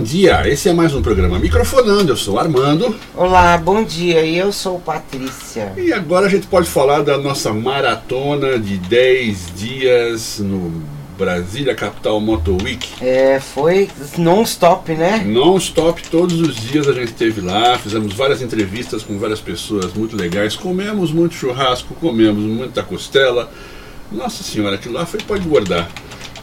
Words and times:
Bom 0.00 0.04
dia, 0.04 0.48
esse 0.48 0.66
é 0.66 0.72
mais 0.72 0.94
um 0.94 1.02
programa 1.02 1.38
Microfonando. 1.38 2.10
Eu 2.10 2.16
sou 2.16 2.38
Armando 2.38 2.96
Olá, 3.14 3.58
bom 3.58 3.84
dia. 3.84 4.24
Eu 4.24 4.50
sou 4.50 4.80
Patrícia. 4.80 5.74
e 5.76 5.92
agora 5.92 6.24
a 6.24 6.28
gente 6.30 6.46
pode 6.46 6.66
falar 6.70 7.02
da 7.02 7.18
nossa 7.18 7.52
maratona 7.52 8.58
de 8.58 8.78
10 8.78 9.52
dias 9.54 10.38
no 10.38 10.82
Brasília 11.18 11.74
Capital 11.74 12.18
Motor 12.18 12.62
Week. 12.62 12.88
É, 13.04 13.38
foi 13.40 13.90
non-stop, 14.16 14.90
né? 14.94 15.22
Non-stop, 15.26 16.02
todos 16.08 16.40
os 16.40 16.56
dias 16.56 16.88
a 16.88 16.94
gente 16.94 17.08
esteve 17.08 17.42
lá, 17.42 17.76
fizemos 17.76 18.14
várias 18.14 18.40
entrevistas 18.40 19.02
com 19.02 19.18
várias 19.18 19.40
pessoas 19.40 19.92
muito 19.92 20.16
legais, 20.16 20.56
comemos 20.56 21.12
muito 21.12 21.34
churrasco, 21.34 21.94
comemos 21.96 22.42
muita 22.42 22.82
costela. 22.82 23.52
Nossa 24.10 24.42
senhora, 24.42 24.76
aquilo 24.76 24.94
lá 24.94 25.04
foi 25.04 25.20
pode 25.20 25.46
guardar. 25.46 25.90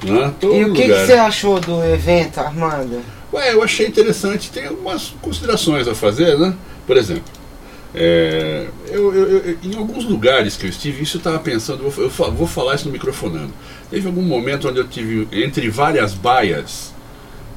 Né? 0.03 0.31
E 0.43 0.63
o 0.63 0.73
que, 0.73 0.83
que 0.83 1.05
você 1.05 1.13
achou 1.13 1.59
do 1.59 1.83
evento, 1.83 2.39
Armando? 2.39 3.16
Ué, 3.37 3.53
eu 3.53 3.61
achei 3.63 3.85
interessante, 3.87 4.49
tem 4.51 4.65
algumas 4.65 5.09
considerações 5.21 5.87
a 5.87 5.93
fazer, 5.93 6.37
né? 6.39 6.55
Por 6.87 6.97
exemplo, 6.97 7.23
é, 7.93 8.67
eu, 8.89 9.13
eu- 9.13 9.37
eu- 9.37 9.57
em 9.63 9.75
alguns 9.75 10.05
lugares 10.05 10.57
que 10.57 10.65
eu 10.65 10.69
estive, 10.69 11.03
isso 11.03 11.17
eu 11.17 11.19
estava 11.19 11.39
pensando, 11.39 11.83
eu, 11.83 11.93
eu 12.03 12.09
vou 12.31 12.47
falar 12.47 12.75
isso 12.75 12.87
no 12.87 12.91
microfonando. 12.91 13.53
Teve 13.91 14.07
algum 14.07 14.23
momento 14.23 14.67
onde 14.67 14.79
eu 14.79 14.87
tive, 14.87 15.27
entre 15.31 15.69
várias 15.69 16.13
baias 16.15 16.93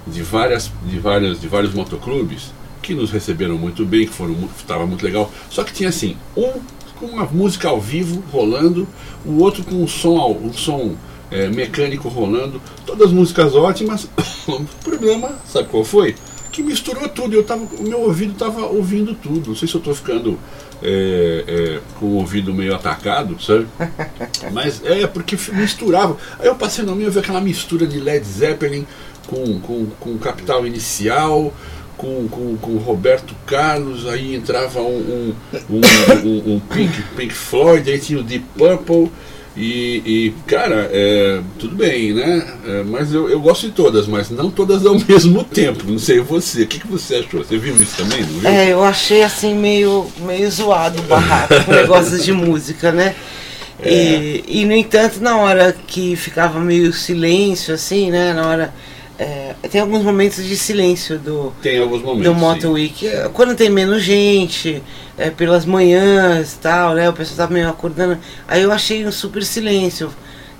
de, 0.06 0.22
várias, 0.22 0.70
de, 0.84 0.98
várias, 0.98 1.41
de 1.41 1.48
vários 1.48 1.72
motoclubes, 1.75 2.53
que 2.83 2.94
nos 2.94 3.11
receberam 3.11 3.56
muito 3.56 3.87
bem, 3.87 4.06
que 4.06 4.12
foram 4.12 4.37
estava 4.59 4.87
muito 4.87 5.05
legal, 5.05 5.33
só 5.50 5.65
que 5.65 5.72
tinha 5.72 5.89
assim, 5.89 6.17
um 6.37 6.53
com 6.98 7.06
uma 7.06 7.25
música 7.25 7.69
ao 7.69 7.81
vivo 7.81 8.22
rolando, 8.31 8.87
o 9.25 9.39
outro 9.42 9.65
com 9.65 9.77
um 9.77 9.89
som, 9.89 10.39
um 10.44 10.53
som 10.53 10.94
é, 11.31 11.48
mecânico 11.48 12.09
rolando, 12.09 12.61
todas 12.86 13.11
músicas 13.12 13.55
ótimas. 13.55 14.09
o 14.48 14.64
problema, 14.84 15.37
sabe 15.47 15.69
qual 15.69 15.84
foi? 15.84 16.14
Que 16.53 16.62
misturou 16.62 17.09
tudo, 17.09 17.34
eu 17.34 17.45
tava, 17.45 17.62
o 17.62 17.83
meu 17.84 18.00
ouvido 18.00 18.33
estava 18.33 18.67
ouvindo 18.67 19.14
tudo. 19.14 19.50
Não 19.50 19.56
sei 19.56 19.69
se 19.69 19.75
eu 19.75 19.78
estou 19.78 19.95
ficando 19.95 20.37
é, 20.83 21.45
é, 21.47 21.81
com 21.98 22.06
o 22.06 22.14
ouvido 22.17 22.53
meio 22.53 22.75
atacado, 22.75 23.41
sabe? 23.41 23.67
Mas 24.53 24.83
é 24.84 25.06
porque 25.06 25.37
f- 25.37 25.53
misturava. 25.53 26.17
Aí 26.41 26.47
eu 26.48 26.55
passei 26.56 26.84
no 26.84 26.97
meio 26.97 27.09
e 27.09 27.11
vi 27.12 27.19
aquela 27.20 27.41
mistura 27.41 27.87
de 27.87 28.00
Led 28.00 28.27
Zeppelin 28.27 28.84
com, 29.28 29.61
com, 29.61 29.87
com 30.00 30.19
Capital 30.19 30.67
Inicial, 30.67 31.55
com, 31.97 32.27
com, 32.28 32.56
com 32.56 32.78
Roberto 32.78 33.33
Carlos, 33.47 34.09
aí 34.09 34.34
entrava 34.34 34.81
um, 34.81 34.87
um, 34.89 35.34
um, 35.70 35.81
um- 36.27 36.55
um 36.56 36.61
Pink, 36.61 37.00
Pink 37.17 37.33
Floyd, 37.33 37.89
aí 37.89 37.98
tinha 38.00 38.19
o 38.19 38.22
Deep 38.25 38.44
Purple. 38.56 39.11
E, 39.61 40.03
e, 40.06 40.34
cara, 40.47 40.89
é, 40.91 41.39
tudo 41.58 41.77
bem, 41.77 42.14
né? 42.14 42.47
É, 42.66 42.83
mas 42.83 43.12
eu, 43.12 43.28
eu 43.28 43.39
gosto 43.39 43.66
de 43.66 43.72
todas, 43.72 44.06
mas 44.06 44.30
não 44.30 44.50
todas 44.50 44.86
ao 44.86 44.94
mesmo 45.06 45.44
tempo. 45.44 45.84
Não 45.86 45.98
sei 45.98 46.19
você. 46.20 46.62
O 46.62 46.66
que, 46.66 46.80
que 46.80 46.86
você 46.86 47.16
achou? 47.16 47.44
Você 47.44 47.58
viu 47.58 47.77
isso 47.77 47.94
também? 47.94 48.22
Viu? 48.22 48.48
É, 48.48 48.72
eu 48.72 48.83
achei 48.83 49.22
assim 49.22 49.55
meio, 49.55 50.11
meio 50.20 50.50
zoado 50.50 50.98
o 51.00 51.03
barraco 51.03 51.62
com 51.62 51.72
negócios 51.77 52.25
de 52.25 52.33
música, 52.33 52.91
né? 52.91 53.14
É. 53.83 53.92
E, 53.92 54.44
e 54.47 54.64
no 54.64 54.72
entanto, 54.72 55.20
na 55.20 55.36
hora 55.36 55.77
que 55.86 56.16
ficava 56.16 56.59
meio 56.59 56.91
silêncio, 56.91 57.75
assim, 57.75 58.10
né? 58.10 58.32
Na 58.32 58.49
hora. 58.49 58.75
É, 59.22 59.54
tem 59.70 59.81
alguns 59.82 60.03
momentos 60.03 60.42
de 60.44 60.56
silêncio 60.56 61.19
do, 61.19 61.53
Tem 61.62 61.78
alguns 61.78 62.00
momentos. 62.03 62.25
do 62.25 62.34
sim. 62.34 62.41
Moto 62.41 62.70
Week. 62.72 63.06
É, 63.06 63.28
Quando 63.32 63.54
tem 63.54 63.69
menos 63.69 64.03
gente, 64.03 64.82
é, 65.19 65.28
pelas 65.28 65.66
manhãs 65.66 66.58
tal, 66.60 66.94
né? 66.94 67.06
O 67.08 67.12
pessoal 67.12 67.47
tá 67.47 67.53
meio 67.53 67.69
acordando. 67.69 68.16
Aí 68.48 68.62
eu 68.62 68.72
achei 68.72 69.06
um 69.06 69.12
super 69.12 69.44
silêncio. 69.44 70.10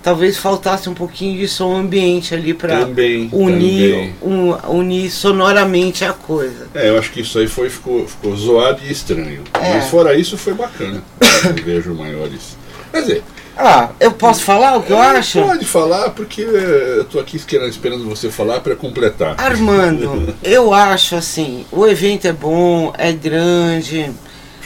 Talvez 0.03 0.39
faltasse 0.39 0.89
um 0.89 0.95
pouquinho 0.95 1.39
de 1.39 1.47
som 1.49 1.77
ambiente 1.77 2.35
ali 2.35 2.55
pra 2.55 2.81
Também, 2.81 3.29
unir, 3.33 3.91
também. 3.93 4.15
um- 4.23 4.77
unir 4.79 5.11
sonoramente 5.11 6.05
a 6.07 6.13
coisa. 6.15 6.69
É, 6.75 6.89
eu 6.89 6.99
acho 6.99 7.11
que 7.13 7.21
isso 7.21 7.39
aí 7.39 7.47
foi, 7.47 7.69
ficou, 7.69 8.07
ficou 8.09 8.35
zoado 8.37 8.81
e 8.87 8.91
estranho. 8.91 9.43
É. 9.61 9.75
Mas 9.75 9.89
fora 9.91 10.15
isso 10.19 10.39
foi 10.39 10.55
bacana. 10.55 11.03
Eu 11.45 11.53
vejo 11.65 11.95
maiores. 11.95 12.57
Quer 12.93 13.01
dizer, 13.03 13.23
Ah, 13.63 13.91
eu 14.01 14.13
posso 14.13 14.43
falar 14.43 14.77
o 14.79 14.83
que 14.83 14.91
eu 14.91 14.99
acho? 14.99 15.43
Pode 15.43 15.67
falar, 15.67 16.11
porque 16.11 16.41
eu 16.41 17.05
tô 17.05 17.19
aqui 17.19 17.37
esperando, 17.37 18.09
você 18.09 18.31
falar 18.31 18.61
para 18.61 18.75
completar. 18.75 19.35
Armando, 19.39 20.35
eu 20.43 20.73
acho 20.73 21.15
assim, 21.15 21.67
o 21.71 21.87
evento 21.87 22.27
é 22.27 22.33
bom, 22.33 22.93
é 22.97 23.13
grande. 23.13 24.11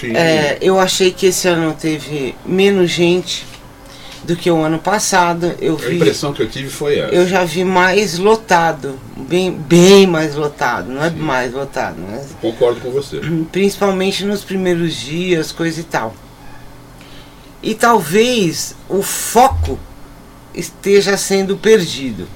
Sim. 0.01 0.15
É, 0.15 0.59
eu 0.61 0.79
achei 0.79 1.11
que 1.11 1.27
esse 1.27 1.49
ano 1.49 1.75
teve 1.79 2.35
menos 2.47 2.91
gente 2.91 3.45
do 4.23 4.37
que 4.37 4.51
o 4.51 4.63
ano 4.63 4.79
passado. 4.79 5.55
Eu 5.61 5.75
A 5.75 5.89
vi, 5.89 5.97
impressão 5.97 6.33
que 6.33 6.43
eu 6.43 6.49
tive 6.49 6.69
foi 6.71 6.99
essa. 6.99 7.13
eu 7.15 7.27
já 7.27 7.45
vi 7.45 7.65
mais 7.65 8.17
lotado, 8.19 8.99
bem, 9.17 9.51
bem 9.53 10.07
mais 10.07 10.35
lotado, 10.37 10.89
não 10.91 11.03
é 11.03 11.11
mais 11.11 11.53
lotado, 11.53 11.97
mas 12.11 12.29
Concordo 12.41 12.81
com 12.81 12.91
você. 12.91 13.21
principalmente 13.51 14.25
nos 14.25 14.45
primeiros 14.45 14.95
dias, 14.95 15.51
coisa 15.51 15.81
e 15.81 15.85
tal. 15.85 16.15
E 17.65 17.75
talvez 17.75 18.77
o 18.91 19.03
foco 19.03 19.79
esteja 20.55 21.17
sendo 21.17 21.57
perdido. 21.57 22.29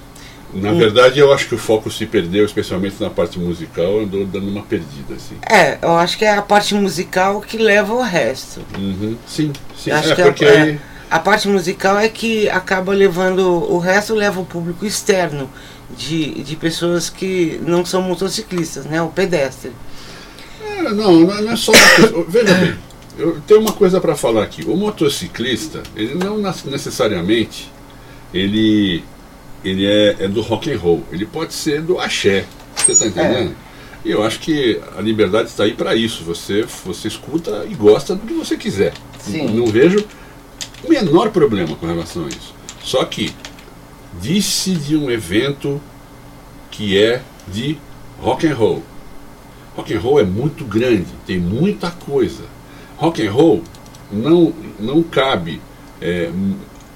Na 0.54 0.72
verdade, 0.72 1.18
eu 1.18 1.30
acho 1.30 1.46
que 1.46 1.54
o 1.54 1.58
foco 1.58 1.90
se 1.90 2.06
perdeu, 2.06 2.46
especialmente 2.46 2.96
na 2.98 3.10
parte 3.10 3.38
musical, 3.38 4.00
andou 4.00 4.24
dando 4.24 4.48
uma 4.48 4.62
perdida, 4.62 5.14
assim. 5.14 5.36
É, 5.46 5.76
eu 5.82 5.94
acho 5.98 6.16
que 6.16 6.24
é 6.24 6.34
a 6.34 6.40
parte 6.40 6.74
musical 6.74 7.42
que 7.42 7.58
leva 7.58 7.92
o 7.92 8.00
resto. 8.00 8.62
Uhum. 8.78 9.18
Sim, 9.26 9.52
sim. 9.76 9.90
Eu 9.90 9.96
acho 9.96 10.12
é 10.12 10.14
que 10.14 10.22
porque 10.22 10.44
a, 10.46 10.50
aí. 10.50 10.70
é, 10.70 10.78
a 11.10 11.18
parte 11.18 11.46
musical 11.46 11.98
é 11.98 12.08
que 12.08 12.48
acaba 12.48 12.94
levando. 12.94 13.40
O 13.70 13.78
resto 13.78 14.14
leva 14.14 14.40
o 14.40 14.46
público 14.46 14.86
externo. 14.86 15.50
De, 15.96 16.42
de 16.42 16.54
pessoas 16.54 17.08
que 17.08 17.58
não 17.66 17.82
são 17.82 18.02
motociclistas, 18.02 18.84
né? 18.84 19.00
O 19.00 19.08
pedestre. 19.08 19.72
É, 20.62 20.82
não, 20.82 21.20
não 21.20 21.50
é 21.50 21.52
é 21.52 21.56
só. 21.56 21.72
Veja 22.28 22.54
bem, 22.54 22.76
eu 23.18 23.40
tenho 23.46 23.60
uma 23.60 23.72
coisa 23.72 24.00
para 24.00 24.16
falar 24.16 24.44
aqui. 24.44 24.64
O 24.64 24.76
motociclista, 24.76 25.82
ele 25.96 26.14
não 26.14 26.38
necessariamente 26.38 27.70
ele, 28.32 29.02
ele 29.64 29.86
é, 29.86 30.16
é 30.20 30.28
do 30.28 30.40
rock 30.40 30.72
and 30.72 30.78
roll. 30.78 31.02
Ele 31.10 31.26
pode 31.26 31.52
ser 31.52 31.82
do 31.82 31.98
axé. 31.98 32.44
Você 32.76 32.92
está 32.92 33.06
entendendo? 33.06 33.54
E 34.04 34.10
eu 34.10 34.22
acho 34.22 34.38
que 34.38 34.80
a 34.96 35.00
liberdade 35.00 35.48
está 35.48 35.64
aí 35.64 35.74
para 35.74 35.94
isso. 35.94 36.22
Você, 36.24 36.64
você 36.84 37.08
escuta 37.08 37.66
e 37.68 37.74
gosta 37.74 38.14
do 38.14 38.26
que 38.26 38.34
você 38.34 38.56
quiser. 38.56 38.94
Sim. 39.18 39.48
Não 39.48 39.66
vejo 39.66 40.04
o 40.84 40.88
menor 40.88 41.30
problema 41.30 41.74
com 41.74 41.86
relação 41.86 42.24
a 42.24 42.28
isso. 42.28 42.54
Só 42.82 43.04
que 43.04 43.34
disse 44.20 44.72
de 44.72 44.96
um 44.96 45.10
evento 45.10 45.80
que 46.70 46.96
é 46.96 47.20
de 47.48 47.76
rock 48.20 48.46
and 48.46 48.54
roll. 48.54 48.82
Rock 49.76 49.94
and 49.94 50.00
roll 50.00 50.20
é 50.20 50.24
muito 50.24 50.64
grande, 50.64 51.06
tem 51.26 51.38
muita 51.38 51.90
coisa. 51.90 52.44
Rock 52.98 53.26
and 53.26 53.32
roll 53.32 53.62
não, 54.10 54.52
não 54.78 55.02
cabe 55.02 55.60
é, 56.00 56.30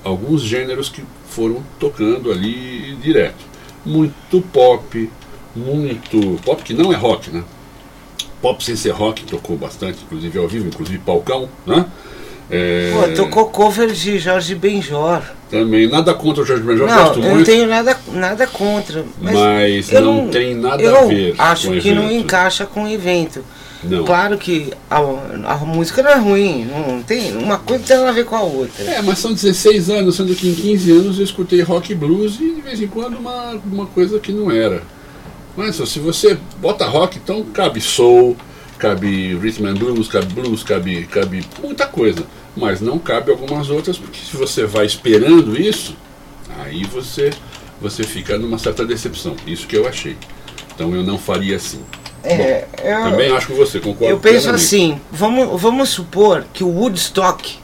alguns 0.05 0.43
gêneros 0.43 0.89
que 0.89 1.03
foram 1.29 1.63
tocando 1.79 2.31
ali 2.31 2.97
direto. 2.97 3.45
Muito 3.85 4.41
pop, 4.53 5.11
muito 5.55 6.41
pop 6.45 6.63
que 6.63 6.75
não 6.75 6.93
é 6.93 6.97
rock, 6.97 7.31
né? 7.31 7.43
Pop 8.41 8.63
sem 8.65 8.77
ser 8.77 8.91
rock 8.91 9.25
tocou 9.25 9.57
bastante, 9.57 9.99
inclusive 10.05 10.39
ao 10.39 10.49
vivo, 10.49 10.69
inclusive 10.69 10.99
palcão, 10.99 11.49
né? 11.67 11.87
É, 12.51 12.93
Pô, 12.93 13.09
tocou 13.15 13.47
cover 13.47 13.93
de 13.93 14.19
Jorge 14.19 14.55
Benjor. 14.55 15.23
Também 15.49 15.89
nada 15.89 16.13
contra 16.13 16.43
o 16.43 16.47
Jorge 16.47 16.63
Benjor, 16.63 16.87
Não, 16.87 16.97
gosto 16.97 17.19
eu 17.19 17.23
não 17.23 17.35
muito, 17.37 17.47
tenho 17.47 17.67
nada, 17.67 17.97
nada 18.13 18.47
contra. 18.47 19.05
Mas, 19.21 19.35
mas 19.35 19.93
eu 19.93 20.03
não, 20.03 20.29
tem 20.29 20.55
nada 20.55 20.99
a 20.99 21.05
ver. 21.07 21.35
acho 21.39 21.71
que 21.81 21.95
não 21.95 22.05
evento. 22.05 22.25
encaixa 22.25 22.67
com 22.67 22.85
o 22.85 22.89
evento. 22.89 23.43
Não. 23.85 24.05
Claro 24.05 24.39
que 24.39 24.73
a, 24.89 24.99
a 24.99 25.57
música 25.59 26.03
não 26.03 26.11
é 26.11 26.17
ruim, 26.17 26.65
não 26.67 27.03
tem, 27.03 27.37
uma 27.37 27.59
coisa 27.59 27.85
tem 27.85 27.97
nada 27.97 28.11
a 28.11 28.13
ver 28.13 28.25
com 28.25 28.37
a 28.37 28.43
outra. 28.43 28.85
É, 28.85 29.03
mas 29.03 29.19
são 29.19 29.33
16 29.33 29.91
anos, 29.91 30.17
sendo 30.17 30.35
que 30.35 30.49
em 30.49 30.55
15 30.55 30.91
anos 30.93 31.19
eu 31.19 31.25
escutei 31.25 31.61
rock 31.63 31.93
e 31.93 31.95
blues 31.95 32.37
e 32.41 32.55
de 32.55 32.61
vez 32.61 32.81
em 32.81 32.87
quando 32.87 33.19
uma, 33.19 33.61
uma 33.65 33.87
coisa 33.87 34.21
que 34.21 34.33
não 34.33 34.51
era. 34.51 34.83
Mas 35.57 35.77
se 35.77 35.99
você 35.99 36.39
bota 36.61 36.87
rock, 36.87 37.19
então 37.19 37.45
cabe 37.45 37.81
soul, 37.81 38.37
cabe 38.79 39.35
rhythm 39.35 39.67
and 39.67 39.75
blues, 39.75 40.09
cabe 40.09 40.33
blues, 40.33 40.63
cabe, 40.63 41.05
cabe 41.07 41.45
muita 41.63 41.87
coisa. 41.87 42.25
Mas 42.57 42.81
não 42.81 42.99
cabe 42.99 43.31
algumas 43.31 43.71
outras, 43.71 43.99
porque 43.99 44.19
se 44.19 44.37
você 44.37 44.65
vai 44.65 44.87
esperando 44.87 45.59
isso, 45.59 45.97
aí 46.59 46.85
você, 46.85 47.31
você 47.81 48.05
fica 48.05 48.39
numa 48.39 48.59
certa 48.59 48.85
decepção. 48.85 49.35
Isso 49.47 49.67
que 49.67 49.77
eu 49.77 49.89
achei. 49.89 50.17
Então 50.75 50.95
eu 50.95 51.03
não 51.03 51.19
faria 51.19 51.57
assim. 51.57 51.81
É, 52.25 52.65
eu, 52.83 53.03
Também 53.11 53.33
acho 53.37 53.47
que 53.49 53.53
você, 53.53 53.81
concordo. 53.81 54.05
eu 54.15 54.19
penso 54.19 54.49
assim, 54.51 55.01
vamos, 55.11 55.61
vamos 55.61 55.89
supor 55.89 56.45
que 56.53 56.63
o 56.63 56.69
Woodstock 56.69 57.59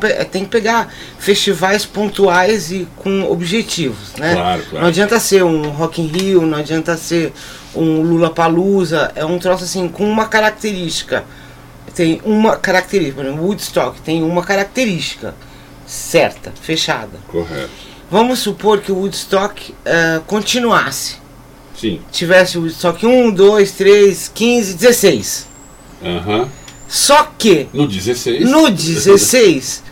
pe- 0.00 0.24
tem 0.24 0.42
que 0.44 0.50
pegar 0.50 0.92
festivais 1.18 1.86
pontuais 1.86 2.72
e 2.72 2.88
com 2.96 3.30
objetivos, 3.30 4.14
né? 4.18 4.34
Claro, 4.34 4.62
claro. 4.62 4.80
Não 4.82 4.88
adianta 4.88 5.20
ser 5.20 5.44
um 5.44 5.68
Rock 5.70 6.02
in 6.02 6.06
Rio, 6.08 6.42
não 6.42 6.58
adianta 6.58 6.96
ser 6.96 7.32
um 7.74 8.02
Lula 8.02 8.30
Palusa, 8.30 9.12
é 9.14 9.24
um 9.24 9.38
troço 9.38 9.62
assim 9.62 9.86
com 9.88 10.04
uma 10.10 10.26
característica. 10.26 11.24
Tem 11.94 12.20
uma 12.24 12.56
característica, 12.56 13.22
por 13.22 13.30
Woodstock 13.40 14.00
tem 14.00 14.22
uma 14.22 14.42
característica 14.42 15.34
certa, 15.86 16.52
fechada. 16.60 17.18
Correto. 17.28 17.70
Vamos 18.10 18.40
supor 18.40 18.80
que 18.80 18.90
o 18.90 18.96
Woodstock 18.96 19.72
eh, 19.84 20.20
continuasse. 20.26 21.19
Sim. 21.80 22.00
Tivesse 22.12 22.58
o 22.58 22.62
Woodstock 22.62 23.06
1, 23.06 23.30
2, 23.30 23.72
3, 23.72 24.30
15, 24.34 24.74
16. 24.74 25.46
Aham. 26.04 26.48
Só 26.88 27.28
que 27.38 27.68
No 27.72 27.86
16. 27.86 28.50
no 28.50 28.68
16 28.70 29.82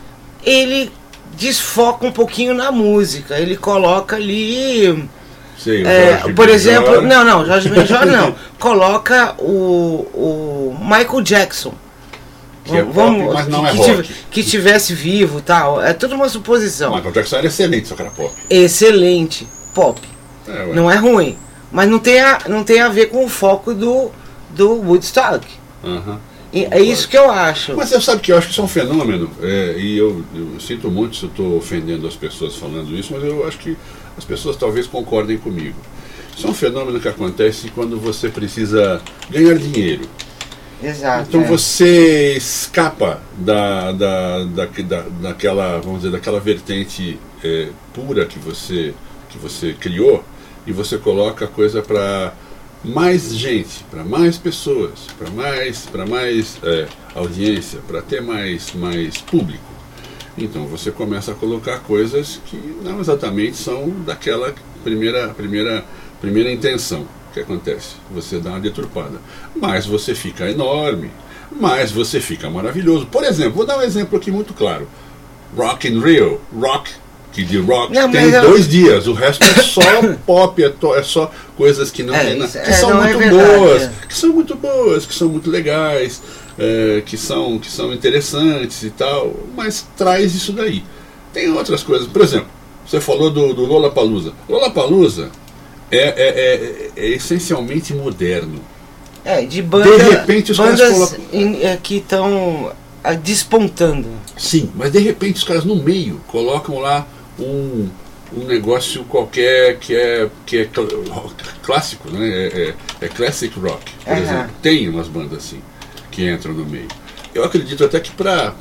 ele 0.45 0.91
desfoca 1.37 2.07
um 2.07 2.13
pouquinho 2.13 2.53
na 2.55 2.71
música. 2.73 3.39
Ele 3.39 3.57
coloca 3.57 4.17
ali. 4.17 5.09
Sei, 5.57 5.83
o 5.83 5.89
é, 5.89 6.33
por 6.35 6.49
exemplo. 6.49 7.01
Não, 7.03 7.25
não, 7.25 7.45
Jorge 7.47 7.69
Benjor 7.69 8.05
não. 8.07 8.35
Coloca 8.61 9.35
o, 9.39 10.07
o 10.15 10.77
Michael 10.81 11.21
Jackson. 11.23 11.73
Que 12.65 12.77
é 12.77 12.83
pop, 12.85 13.19
mas 13.33 13.49
não 13.49 13.67
é 13.67 13.73
que, 13.73 13.83
tive- 13.83 14.09
que 14.31 14.43
tivesse 14.45 14.95
vivo 14.95 15.41
tal. 15.41 15.83
É 15.83 15.93
tudo 15.95 16.15
uma 16.15 16.29
suposição. 16.29 16.95
Michael 16.95 17.13
Jackson 17.15 17.37
era 17.39 17.47
excelente, 17.47 17.89
só 17.89 17.95
que 17.97 18.03
era 18.03 18.11
pop. 18.11 18.33
Excelente. 18.51 19.49
Pop. 19.75 20.01
É. 20.47 20.67
Não 20.75 20.91
é 20.91 20.97
ruim. 20.97 21.37
Mas 21.71 21.89
não 21.89 21.99
tem 21.99 22.21
a, 22.21 22.39
não 22.49 22.65
tem 22.65 22.81
a 22.81 22.89
ver 22.89 23.07
com 23.07 23.25
o 23.25 23.29
foco 23.29 23.75
do, 23.75 24.11
do 24.51 24.71
Woodstock. 24.75 25.47
Aham. 25.85 26.19
E 26.53 26.65
é 26.71 26.81
isso 26.81 27.07
que 27.09 27.17
eu 27.17 27.31
acho. 27.31 27.77
Mas 27.77 27.91
você 27.91 28.01
sabe 28.01 28.23
que 28.23 28.33
eu 28.33 28.39
acho 28.39 28.47
que 28.47 28.53
isso 28.53 28.61
é 28.63 28.65
um 28.65 28.69
fenômeno, 28.69 29.31
é, 29.43 29.75
e 29.79 29.99
eu, 29.99 30.25
eu 30.35 30.59
sinto 30.59 30.91
muito 30.91 31.17
se 31.17 31.25
eu 31.25 31.29
estou 31.29 31.59
ofendendo 31.59 32.07
as 32.07 32.17
pessoas 32.17 32.57
falando 32.57 32.97
isso, 32.99 33.13
mas 33.13 33.23
eu 33.23 33.47
acho 33.47 33.59
que 33.59 33.77
as 34.17 34.25
pessoas 34.25 34.57
talvez 34.57 34.87
concordem 34.87 35.37
comigo. 35.37 35.77
Isso 36.35 36.47
é 36.47 36.51
um 36.51 36.55
fenômeno 36.55 36.99
que 37.01 37.09
acontece 37.09 37.69
quando 37.75 37.99
você 38.01 38.31
precisa 38.31 39.03
ganhar 39.29 39.59
dinheiro. 39.59 40.09
Exato. 40.83 41.27
Então 41.29 41.43
é. 41.43 41.45
você 41.45 42.35
escapa 42.37 43.21
da, 43.37 43.93
da, 43.93 44.45
da, 44.45 44.67
da- 44.67 45.05
daquela, 45.21 45.79
vamos 45.81 45.99
dizer, 46.01 46.13
daquela 46.13 46.41
vertente 46.41 47.19
é, 47.45 47.69
pura 47.93 48.25
que 48.25 48.39
você, 48.39 48.95
que 49.29 49.37
você 49.37 49.75
criou 49.79 50.25
e 50.69 50.73
você 50.73 50.99
coloca 50.99 51.47
a 51.47 51.49
coisa 51.49 51.81
para 51.81 52.35
mais 52.85 53.35
gente, 53.35 53.83
para 53.91 54.05
mais 54.05 54.37
pessoas, 54.37 55.07
para 55.19 55.31
mais, 55.31 55.87
para 55.87 56.05
mais 56.05 56.59
é, 56.63 56.87
audiência, 57.15 57.81
para 57.89 58.03
ter 58.03 58.21
mais, 58.21 58.75
mais 58.75 59.17
público. 59.17 59.65
Então 60.37 60.67
você 60.67 60.91
começa 60.91 61.33
a 61.33 61.35
colocar 61.35 61.79
coisas 61.81 62.39
que 62.45 62.57
não 62.85 63.01
exatamente 63.01 63.57
são 63.57 63.89
daquela 64.05 64.55
primeira, 64.85 65.29
primeira, 65.29 65.85
primeira 66.21 66.53
intenção. 66.53 67.09
Que 67.33 67.41
acontece? 67.41 67.97
Você 68.11 68.39
dá 68.39 68.51
uma 68.51 68.61
deturpada. 68.61 69.21
Mas 69.57 69.87
você 69.87 70.15
fica 70.15 70.51
enorme, 70.51 71.11
mas 71.51 71.91
você 71.91 72.21
fica 72.21 72.51
maravilhoso. 72.51 73.07
Por 73.07 73.25
exemplo, 73.25 73.55
vou 73.55 73.67
dar 73.67 73.79
um 73.79 73.83
exemplo 73.83 74.19
aqui 74.19 74.31
muito 74.31 74.53
claro. 74.53 74.87
Rock 75.57 75.89
in 75.89 75.99
Rio, 75.99 76.41
rock, 76.55 76.91
de 77.45 77.59
rock 77.59 77.93
Não, 77.93 78.11
tem 78.11 78.31
eu- 78.31 78.43
dois 78.43 78.69
dias, 78.69 79.07
o 79.07 79.13
resto 79.13 79.43
é 79.45 79.63
só 79.63 79.81
pop, 80.27 80.63
é, 80.63 80.69
to- 80.69 80.95
é 80.95 81.03
só 81.03 81.31
coisas 81.57 81.91
que 81.91 82.03
não 82.03 82.15
É, 82.15 82.25
tem 82.25 82.39
que 82.49 82.59
é, 82.59 82.73
são 82.73 82.91
é 82.91 83.07
muito 83.07 83.19
verdade, 83.19 83.59
boas, 83.59 83.83
é. 83.83 83.93
que 84.09 84.15
são 84.17 84.31
muito 84.33 84.55
boas, 84.55 85.07
que 85.07 85.15
são 85.15 85.29
muito 85.29 85.51
legais, 85.51 86.21
é, 86.59 87.03
que, 87.05 87.17
são, 87.17 87.59
que 87.59 87.71
são 87.71 87.93
interessantes 87.93 88.83
e 88.83 88.91
tal, 88.91 89.35
mas 89.57 89.87
traz 89.97 90.35
isso 90.35 90.53
daí. 90.53 90.83
Tem 91.33 91.51
outras 91.51 91.83
coisas, 91.83 92.07
por 92.09 92.23
exemplo, 92.23 92.49
você 92.87 93.01
falou 93.01 93.31
do, 93.31 93.53
do 93.55 93.65
Lola 93.65 93.91
Palusa. 93.91 94.33
Lola 94.49 94.71
Palusa 94.71 95.31
é, 95.91 96.91
é- 96.97 97.15
essencialmente 97.15 97.93
moderno. 97.95 98.61
É, 99.25 99.43
de 99.45 99.61
banda, 99.61 99.91
De 99.99 100.11
repente, 100.11 100.53
os 100.53 100.59
caras 100.59 100.79
bandas 100.81 100.95
colocam- 100.95 101.19
em- 101.33 101.63
é, 101.63 101.77
que 101.83 101.97
estão 101.97 102.73
despontando. 103.23 104.09
Sim, 104.37 104.71
mas 104.75 104.93
de 104.93 104.99
repente 105.01 105.37
os 105.37 105.45
caras 105.45 105.65
no 105.65 105.77
meio 105.77 106.21
colocam 106.29 106.79
lá 106.79 107.07
um, 107.39 107.89
um 108.37 108.45
negócio 108.45 109.05
qualquer 109.05 109.79
que 109.79 109.95
é, 109.95 110.29
que 110.45 110.59
é 110.59 110.65
cl- 110.65 111.33
clássico, 111.63 112.11
né? 112.11 112.29
É, 112.29 112.75
é- 113.01 113.07
é 113.07 113.09
classic 113.09 113.59
rock, 113.59 113.93
por 114.05 114.13
Aham. 114.13 114.23
exemplo. 114.23 114.51
Tem 114.63 114.89
umas 114.89 115.09
bandas 115.09 115.39
assim 115.39 115.61
que 116.11 116.29
entram 116.31 116.53
no 116.55 116.65
meio. 116.67 116.89
Eu 117.35 117.45
acredito 117.45 117.85
até 117.85 118.01
que 118.01 118.11
para 118.11 118.53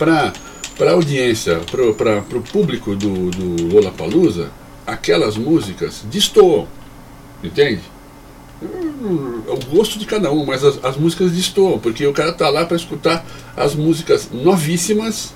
a 0.79 0.91
audiência, 0.91 1.59
para 1.71 1.83
o 2.38 2.41
público 2.41 2.95
do, 2.95 3.31
do 3.31 3.74
Lollapalooza, 3.74 4.51
aquelas 4.85 5.35
músicas 5.38 6.03
destoam, 6.09 6.68
entende? 7.44 7.81
É 8.62 9.51
o 9.51 9.59
gosto 9.75 10.00
de 10.00 10.06
cada 10.06 10.31
um, 10.31 10.45
mas 10.45 10.63
as, 10.63 10.83
as 10.83 10.97
músicas 10.97 11.31
destoam, 11.31 11.77
porque 11.79 12.06
o 12.06 12.13
cara 12.13 12.31
tá 12.33 12.50
lá 12.50 12.65
para 12.65 12.75
escutar 12.77 13.25
as 13.56 13.75
músicas 13.75 14.29
novíssimas, 14.31 15.33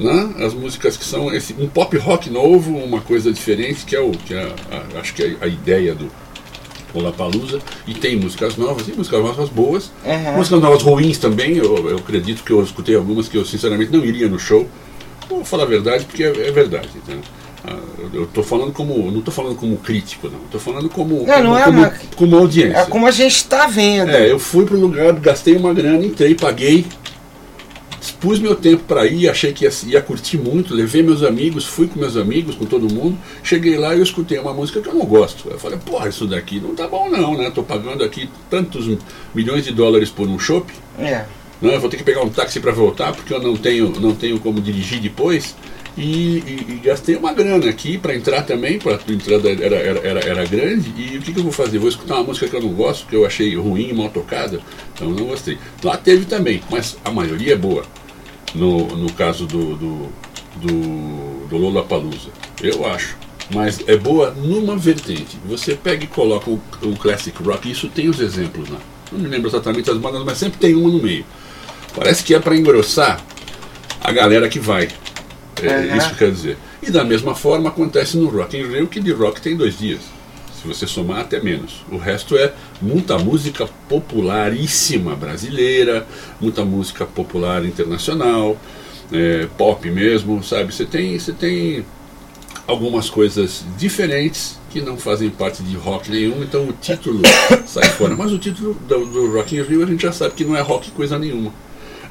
né? 0.00 0.44
as 0.44 0.54
músicas 0.54 0.96
que 0.96 1.04
são 1.04 1.32
esse, 1.32 1.54
um 1.58 1.68
pop 1.68 1.96
rock 1.98 2.30
novo, 2.30 2.76
uma 2.76 3.00
coisa 3.00 3.32
diferente, 3.32 3.84
que 3.84 3.94
é 3.94 4.00
o 4.00 4.10
que 4.10 4.34
é 4.34 4.42
a- 4.70 4.98
acho 5.00 5.14
que 5.14 5.22
é 5.22 5.36
a 5.40 5.46
ideia 5.46 5.94
do 5.94 6.10
Lollapalooza, 6.94 7.60
e 7.86 7.94
tem 7.94 8.16
músicas 8.16 8.56
novas, 8.56 8.88
e 8.88 8.92
músicas 8.92 9.22
novas 9.22 9.48
boas, 9.48 9.92
Aham. 10.04 10.36
músicas 10.36 10.60
novas 10.60 10.82
ruins 10.82 11.18
também, 11.18 11.56
eu, 11.56 11.88
eu 11.88 11.96
acredito 11.98 12.42
que 12.42 12.50
eu 12.52 12.62
escutei 12.64 12.96
algumas 12.96 13.28
que 13.28 13.36
eu 13.36 13.44
sinceramente 13.44 13.92
não 13.92 14.04
iria 14.04 14.28
no 14.28 14.38
show, 14.38 14.66
vou 15.28 15.44
falar 15.44 15.62
a 15.64 15.66
verdade 15.66 16.04
porque 16.04 16.24
é, 16.24 16.28
é 16.48 16.50
verdade, 16.50 16.88
entendeu? 16.96 17.22
Ah, 17.64 17.76
eu- 18.14 18.26
tô 18.26 18.42
falando 18.42 18.72
como, 18.72 19.10
não 19.10 19.20
tô 19.20 19.30
falando 19.30 19.54
como 19.54 19.76
crítico, 19.76 20.28
não, 20.28 20.40
tô 20.50 20.58
falando 20.58 20.88
como, 20.88 21.24
Não, 21.26 21.34
como, 21.34 21.42
não 21.44 21.58
é 21.58 21.64
como, 21.64 21.78
uma- 21.78 21.92
como 22.16 22.36
audiência. 22.38 22.78
É 22.78 22.86
como 22.86 23.06
a 23.06 23.10
gente 23.10 23.36
está 23.36 23.66
vendo. 23.66 24.10
É, 24.10 24.30
eu 24.32 24.38
fui 24.38 24.64
pro 24.64 24.80
lugar, 24.80 25.12
gastei 25.12 25.54
uma 25.56 25.72
grana, 25.74 26.04
entrei, 26.04 26.34
paguei, 26.34 26.86
dispus 28.20 28.38
meu 28.38 28.54
tempo 28.54 28.84
para 28.86 29.06
ir, 29.06 29.28
achei 29.30 29.50
que 29.52 29.64
ia, 29.64 29.70
ia 29.86 30.02
curtir 30.02 30.36
muito, 30.36 30.74
levei 30.74 31.02
meus 31.02 31.22
amigos, 31.22 31.64
fui 31.64 31.86
com 31.88 31.98
meus 31.98 32.16
amigos, 32.18 32.54
com 32.54 32.66
todo 32.66 32.92
mundo, 32.92 33.16
cheguei 33.42 33.78
lá 33.78 33.94
e 33.94 33.98
eu 33.98 34.02
escutei 34.02 34.38
uma 34.38 34.52
música 34.52 34.80
que 34.80 34.88
eu 34.88 34.94
não 34.94 35.06
gosto. 35.06 35.48
Eu 35.50 35.58
falei, 35.58 35.78
porra, 35.78 36.08
isso 36.08 36.26
daqui 36.26 36.60
não 36.60 36.74
tá 36.74 36.86
bom 36.86 37.08
não, 37.08 37.36
né? 37.36 37.50
Tô 37.50 37.62
pagando 37.62 38.04
aqui 38.04 38.28
tantos 38.50 38.98
milhões 39.34 39.64
de 39.64 39.72
dólares 39.72 40.10
por 40.10 40.28
um 40.28 40.38
chopp, 40.38 40.70
É. 40.98 41.24
né? 41.62 41.74
Eu 41.76 41.80
vou 41.80 41.88
ter 41.88 41.96
que 41.96 42.04
pegar 42.04 42.22
um 42.22 42.28
táxi 42.28 42.60
para 42.60 42.72
voltar 42.72 43.12
porque 43.14 43.32
eu 43.32 43.40
não 43.40 43.56
tenho, 43.56 43.88
não 43.98 44.14
tenho 44.14 44.38
como 44.38 44.60
dirigir 44.60 45.00
depois. 45.00 45.56
E, 45.98 46.02
e- 46.02 46.66
e 46.74 46.80
gastei 46.84 47.16
uma 47.16 47.32
grana 47.32 47.68
aqui 47.68 47.98
para 47.98 48.14
entrar 48.14 48.42
também, 48.42 48.78
para 48.78 48.92
a 48.96 49.12
entrada 49.12 49.50
era, 49.50 49.76
era, 49.76 49.98
era, 50.06 50.20
era 50.20 50.44
grande. 50.46 50.92
E 50.96 51.16
o 51.18 51.20
que, 51.22 51.32
que 51.32 51.38
eu 51.38 51.42
vou 51.42 51.52
fazer? 51.52 51.78
Vou 51.78 51.88
escutar 51.88 52.16
uma 52.16 52.24
música 52.24 52.46
que 52.48 52.54
eu 52.54 52.60
não 52.62 52.68
gosto, 52.72 53.06
que 53.08 53.16
eu 53.16 53.26
achei 53.26 53.56
ruim, 53.56 53.92
mal 53.92 54.08
tocada. 54.08 54.60
Então 54.94 55.10
não 55.10 55.24
gostei. 55.26 55.58
Lá 55.82 55.96
teve 55.96 56.26
também, 56.26 56.62
mas 56.70 56.96
a 57.04 57.10
maioria 57.10 57.54
é 57.54 57.56
boa. 57.56 57.82
No, 58.54 58.86
no 58.96 59.12
caso 59.12 59.46
do, 59.46 59.76
do, 59.76 60.12
do, 60.56 61.46
do 61.48 61.56
Lola 61.56 61.84
Palusa, 61.84 62.30
eu 62.62 62.86
acho. 62.86 63.16
Mas 63.52 63.80
é 63.86 63.96
boa 63.96 64.30
numa 64.30 64.76
vertente. 64.76 65.38
Você 65.46 65.74
pega 65.74 66.04
e 66.04 66.06
coloca 66.06 66.50
o, 66.50 66.60
o 66.82 66.96
classic 66.96 67.42
rock, 67.42 67.70
isso 67.70 67.88
tem 67.88 68.08
os 68.08 68.20
exemplos 68.20 68.68
lá. 68.68 68.78
Não 69.10 69.18
me 69.18 69.28
lembro 69.28 69.48
exatamente 69.48 69.90
as 69.90 69.98
bandas, 69.98 70.24
mas 70.24 70.38
sempre 70.38 70.58
tem 70.58 70.74
uma 70.74 70.88
no 70.88 71.02
meio. 71.02 71.24
Parece 71.94 72.22
que 72.22 72.34
é 72.34 72.38
para 72.38 72.56
engrossar 72.56 73.20
a 74.00 74.12
galera 74.12 74.48
que 74.48 74.60
vai. 74.60 74.88
É 75.62 75.96
isso 75.96 76.10
que 76.10 76.16
quer 76.16 76.30
dizer. 76.30 76.56
E 76.82 76.90
da 76.90 77.04
mesma 77.04 77.34
forma 77.34 77.68
acontece 77.68 78.16
no 78.16 78.28
Rock 78.28 78.56
in 78.56 78.66
Rio, 78.66 78.86
que 78.86 79.00
de 79.00 79.12
rock 79.12 79.40
tem 79.40 79.56
dois 79.56 79.78
dias. 79.78 80.00
Se 80.60 80.68
você 80.68 80.86
somar 80.86 81.20
até 81.20 81.40
menos. 81.40 81.84
O 81.90 81.96
resto 81.96 82.36
é 82.36 82.52
muita 82.82 83.18
música 83.18 83.66
popularíssima 83.88 85.16
brasileira, 85.16 86.06
muita 86.38 86.64
música 86.64 87.06
popular 87.06 87.64
internacional, 87.64 88.58
é, 89.10 89.48
pop 89.56 89.90
mesmo, 89.90 90.42
sabe? 90.42 90.74
Você 90.74 90.84
tem, 90.84 91.18
você 91.18 91.32
tem 91.32 91.84
algumas 92.66 93.08
coisas 93.08 93.64
diferentes 93.78 94.58
que 94.70 94.80
não 94.80 94.96
fazem 94.96 95.30
parte 95.30 95.62
de 95.62 95.76
rock 95.76 96.10
nenhum, 96.10 96.42
então 96.42 96.68
o 96.68 96.72
título 96.72 97.22
sai 97.66 97.88
fora. 97.90 98.14
Mas 98.14 98.30
o 98.30 98.38
título 98.38 98.74
do, 98.86 99.06
do 99.06 99.32
Rock 99.32 99.56
in 99.56 99.62
Rio 99.62 99.82
a 99.82 99.86
gente 99.86 100.02
já 100.02 100.12
sabe 100.12 100.34
que 100.34 100.44
não 100.44 100.56
é 100.56 100.60
rock 100.60 100.90
coisa 100.90 101.18
nenhuma. 101.18 101.52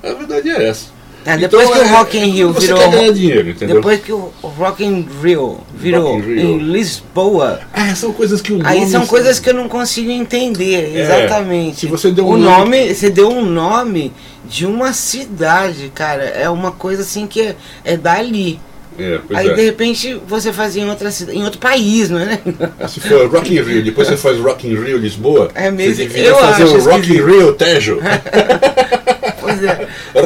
A 0.02 0.14
verdade 0.14 0.50
é 0.50 0.68
essa. 0.68 0.99
É, 1.26 1.38
depois 1.38 1.70
que 1.70 1.78
o 1.80 1.88
Rock 1.90 2.18
in 2.18 2.30
Rio 2.32 2.54
você 2.54 2.68
virou- 2.68 2.80
quer 2.80 2.92
ganhar 2.92 3.12
dinheiro, 3.14 3.50
entendeu? 3.50 3.76
Depois 3.78 4.00
que 4.02 4.12
o 4.12 4.32
Rock 4.42 4.84
in 4.86 5.08
Rio 5.22 5.60
virou 5.76 6.18
in 6.18 6.22
Rio. 6.22 6.40
em 6.40 6.58
Lisboa, 6.60 7.60
Ah, 7.74 7.94
são 7.96 8.12
coisas 8.14 8.42
que 8.42 8.54
o 8.54 8.60
aí 8.66 8.88
são 8.88 9.06
coisas 9.06 9.40
que 9.40 9.50
eu 9.50 9.54
não 9.54 9.68
consigo 9.68 10.10
entender 10.12 10.98
exatamente. 10.98 11.78
É, 11.78 11.80
se 11.82 11.88
você 11.88 12.12
deu 12.12 12.26
um 12.26 12.32
o 12.32 12.38
nome- 12.38 12.80
nome, 12.80 12.96
você 12.96 13.10
deu 13.10 13.30
um 13.30 13.46
nome 13.46 14.14
de 14.48 14.66
uma 14.66 14.94
cidade, 14.94 15.92
cara. 15.94 16.24
É 16.24 16.50
uma 16.50 16.72
coisa 16.72 17.02
assim 17.02 17.28
que 17.28 17.42
é, 17.42 17.56
é 17.84 17.98
dali. 17.98 18.60
É, 18.98 19.20
Aí 19.34 19.48
é. 19.50 19.54
de 19.54 19.62
repente 19.62 20.20
você 20.28 20.52
fazia 20.52 20.84
em 20.84 20.90
outra 20.90 21.10
cidade, 21.12 21.38
em 21.38 21.44
outro 21.44 21.60
país, 21.60 22.10
não 22.10 22.20
é? 22.20 22.26
né? 22.26 22.40
Se 22.88 23.00
for 23.00 23.30
Rock 23.30 23.54
in 23.56 23.62
Rio, 23.62 23.82
depois 23.84 24.08
você 24.08 24.18
faz 24.18 24.38
Rock 24.40 24.68
in 24.68 24.76
Rio 24.76 24.98
Lisboa, 24.98 25.50
É 25.56 25.72
mesmo? 25.72 25.96
você 25.96 26.04
deveria 26.04 26.30
Eu 26.30 26.36
fazer 26.36 26.64
o 26.66 26.84
Rock 26.84 27.10
in. 27.10 27.14
Rio 27.26 27.54
Tejo. 27.54 28.00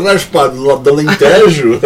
Raspado 0.03 0.61
lá 0.63 0.75
do 0.75 0.89
Alentejo. 0.89 1.79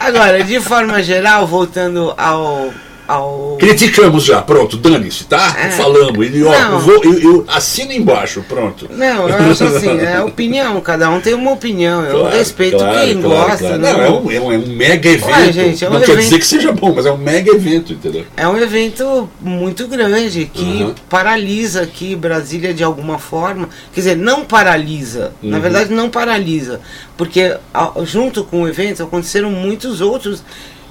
Agora, 0.00 0.44
de 0.44 0.60
forma 0.60 1.02
geral, 1.02 1.46
voltando 1.46 2.14
ao. 2.16 2.70
Ao 3.08 3.56
Criticamos 3.58 4.24
já, 4.24 4.42
pronto, 4.42 4.76
dane-se, 4.76 5.24
tá? 5.24 5.54
É. 5.58 5.70
Falamos. 5.70 6.26
E, 6.34 6.42
ó, 6.42 6.52
eu, 6.54 6.78
vou, 6.80 7.04
eu, 7.04 7.18
eu 7.20 7.44
assino 7.48 7.92
embaixo, 7.92 8.44
pronto. 8.48 8.88
Não, 8.90 9.28
eu 9.28 9.50
acho 9.50 9.64
assim, 9.64 9.98
é 10.00 10.20
opinião, 10.22 10.80
cada 10.80 11.08
um 11.10 11.20
tem 11.20 11.34
uma 11.34 11.52
opinião. 11.52 12.02
Eu 12.04 12.20
Claro, 12.20 12.36
respeito 12.36 12.76
claro, 12.78 12.98
quem 13.00 13.22
claro, 13.22 13.48
gosta. 13.48 13.58
claro. 13.66 13.78
Não, 13.78 14.00
é 14.02 14.10
um, 14.10 14.30
é 14.30 14.40
um- 14.40 14.52
é 14.52 14.58
um 14.58 14.66
mega 14.66 15.08
evento. 15.08 15.30
Ué, 15.30 15.52
gente, 15.52 15.84
é 15.84 15.88
um 15.88 15.92
não 15.92 16.00
quer 16.00 16.10
evento. 16.12 16.24
dizer 16.24 16.38
que 16.38 16.46
seja 16.46 16.72
bom, 16.72 16.92
mas 16.94 17.06
é 17.06 17.12
um 17.12 17.16
mega 17.18 17.50
evento, 17.52 17.92
entendeu? 17.92 18.24
É 18.36 18.46
um 18.48 18.56
evento 18.56 19.28
muito 19.40 19.86
grande 19.88 20.50
que 20.52 20.62
Uhum. 20.84 20.94
paralisa 21.08 21.82
aqui 21.82 22.14
Brasília 22.16 22.72
de 22.74 22.82
alguma 22.84 23.18
forma. 23.18 23.68
Quer 23.92 24.00
dizer, 24.00 24.16
não 24.16 24.44
paralisa. 24.44 25.32
Na 25.42 25.56
Uhum. 25.56 25.62
verdade, 25.62 25.92
não 25.92 26.10
paralisa. 26.10 26.80
Porque 27.16 27.56
junto 28.04 28.44
com 28.44 28.62
o 28.62 28.68
evento 28.68 29.02
aconteceram 29.02 29.50
muitos 29.50 30.00
outros 30.00 30.42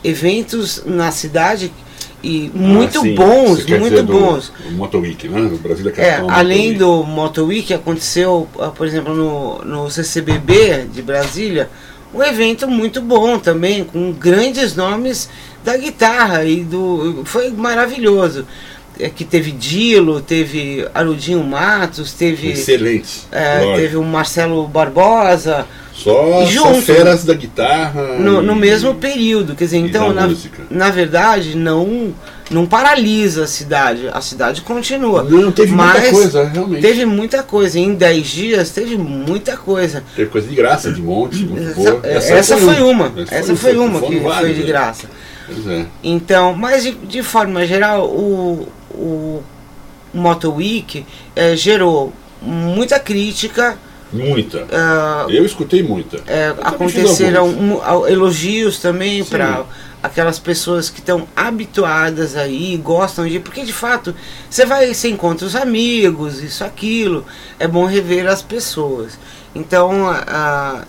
eventos 0.04 0.84
na 0.86 1.12
cidade 1.12 1.72
e 2.26 2.52
muito 2.54 3.00
Ah, 3.00 3.02
sim. 3.02 3.16
bons, 3.16 3.64
Você 3.64 3.78
muito 3.78 4.04
do- 4.04 4.14
bons. 4.14 4.52
O 4.68 4.72
Moto 4.72 4.98
Week, 5.00 5.28
né? 5.28 5.42
O 5.42 5.58
Brasília 5.58 5.92
É, 5.98 6.12
Capital 6.16 6.30
além 6.32 6.74
do 6.74 7.04
Moto 7.04 7.46
Week, 7.46 7.74
aconteceu, 7.74 8.48
ah, 8.60 8.70
por 8.70 8.88
exemplo, 8.88 9.14
no, 9.14 9.60
no 9.64 9.90
CCBB 9.92 10.88
de 10.92 11.02
Brasília, 11.02 11.70
um 12.14 12.24
evento 12.24 12.68
muito 12.68 13.02
bom 13.02 13.38
também, 13.38 13.84
com 13.84 14.12
grandes 14.14 14.76
nomes 14.76 15.30
da 15.64 15.76
guitarra 15.78 16.44
e 16.46 16.64
do. 16.64 17.22
Foi 17.26 17.52
maravilhoso. 17.52 18.46
É, 18.98 19.10
que 19.10 19.26
teve 19.26 19.52
Dilo, 19.52 20.22
teve 20.22 20.88
Arudinho 20.94 21.44
Matos, 21.44 22.14
teve, 22.14 22.52
Excelentes. 22.52 23.28
é, 23.30 23.76
teve 23.76 23.98
o 23.98 24.04
Marcelo 24.04 24.66
Barbosa, 24.70 25.66
Só, 25.96 26.42
só 26.42 26.46
junto. 26.46 26.82
feras 26.82 27.24
da 27.24 27.34
guitarra. 27.34 28.20
no, 28.20 28.42
e- 28.42 28.46
no 28.46 28.54
mesmo 28.54 28.94
período. 28.96 29.56
Quer 29.56 29.64
dizer, 29.64 29.78
então, 29.78 30.14
na, 30.14 30.28
música. 30.28 30.64
na 30.70 30.92
verdade, 30.92 31.56
não, 31.56 32.14
não 32.52 32.66
paralisa 32.66 33.46
a 33.46 33.48
cidade. 33.48 34.10
A 34.12 34.20
cidade 34.20 34.62
continua. 34.62 35.24
Não, 35.24 35.52
teve 35.54 35.72
muita 35.72 36.12
coisa, 36.12 36.44
realmente. 36.44 36.82
Teve... 36.82 36.94
Teve 36.96 37.06
muita 37.06 37.44
coisa. 37.44 37.80
Em 37.80 37.96
10 37.96 38.28
dias 38.28 38.70
teve 38.72 38.98
muita 38.98 39.56
coisa. 39.56 40.04
coisa 40.30 40.48
de 40.48 40.56
graça, 40.56 40.92
de 40.92 41.02
monte, 41.02 41.38
muito 41.46 41.70
Essa, 41.70 41.92
boa. 41.92 42.02
essa 42.04 42.58
foi 42.58 42.82
uma. 42.82 43.14
Essa 43.32 43.56
foi 43.56 43.78
uma 43.78 44.00
foram 44.00 44.14
que 44.14 44.20
foi 44.20 44.54
de 44.54 44.62
né? 44.62 44.68
graça. 44.68 45.08
É. 45.68 45.86
Então, 46.04 46.54
mas 46.54 46.84
de, 46.84 46.92
de 46.92 47.24
forma 47.24 47.66
geral, 47.66 48.06
o, 48.06 48.68
o 48.92 49.44
Moto 50.14 50.52
Week 50.54 51.06
eh, 51.36 51.56
gerou 51.56 52.12
muita 52.42 53.00
crítica. 53.00 53.78
Muita. 54.16 54.66
ah, 54.72 55.26
Eu 55.30 55.46
escutei 55.46 55.84
muita. 55.84 56.18
É, 56.28 56.50
Eu 56.50 56.56
aconteceram 56.64 57.82
ao- 57.84 58.08
elogios 58.08 58.80
também 58.80 59.24
para 59.24 59.64
aquelas 60.02 60.38
pessoas 60.40 60.90
que 60.90 61.00
estão 61.00 61.28
habituadas 61.36 62.36
aí, 62.36 62.78
gostam 62.78 63.28
de. 63.28 63.40
Porque 63.40 63.64
de 63.64 63.74
fato, 63.74 64.16
você 64.50 64.66
vai, 64.66 64.94
você 64.94 65.10
encontra 65.10 65.46
os 65.46 65.56
amigos, 65.56 66.42
isso, 66.42 66.64
aquilo. 66.64 67.26
É 67.60 67.68
bom 67.68 67.86
rever 67.86 68.28
as 68.28 68.42
pessoas. 68.42 69.18
Então, 69.54 70.08
a- 70.10 70.84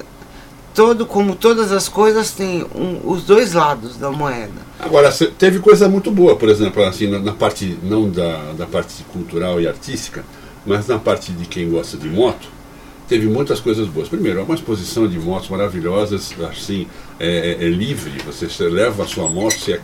todo, 0.74 1.06
como 1.06 1.34
todas 1.34 1.72
as 1.72 1.88
coisas, 1.88 2.32
tem 2.32 2.62
um- 2.74 3.00
os 3.04 3.22
dois 3.24 3.54
lados 3.54 3.96
da 3.96 4.10
moeda. 4.10 4.66
Agora, 4.78 5.10
teve 5.38 5.58
coisa 5.60 5.88
muito 5.88 6.10
boa, 6.10 6.36
por 6.36 6.48
exemplo, 6.50 6.84
assim, 6.84 7.06
na, 7.08 7.18
na 7.18 7.32
parte, 7.32 7.78
não 7.82 8.10
da, 8.10 8.52
da 8.52 8.66
parte 8.66 9.02
cultural 9.12 9.58
e 9.60 9.66
artística, 9.66 10.22
mas 10.66 10.86
na 10.86 10.98
parte 10.98 11.32
de 11.32 11.46
quem 11.46 11.70
gosta 11.70 11.96
de 11.96 12.08
moto, 12.08 12.48
teve 13.08 13.26
muitas 13.26 13.60
coisas 13.60 13.86
boas. 13.88 14.08
Primeiro, 14.08 14.40
é 14.40 14.42
uma 14.42 14.54
exposição 14.54 15.06
de 15.08 15.18
motos 15.18 15.48
maravilhosas, 15.48 16.34
assim, 16.50 16.86
é, 17.18 17.56
é- 17.60 17.64
é 17.64 17.68
livre, 17.68 18.12
você, 18.24 18.48
você 18.48 18.68
leva 18.68 19.04
a 19.04 19.06
sua 19.06 19.28
moto, 19.28 19.58
você 19.58 19.72
é 19.74 19.80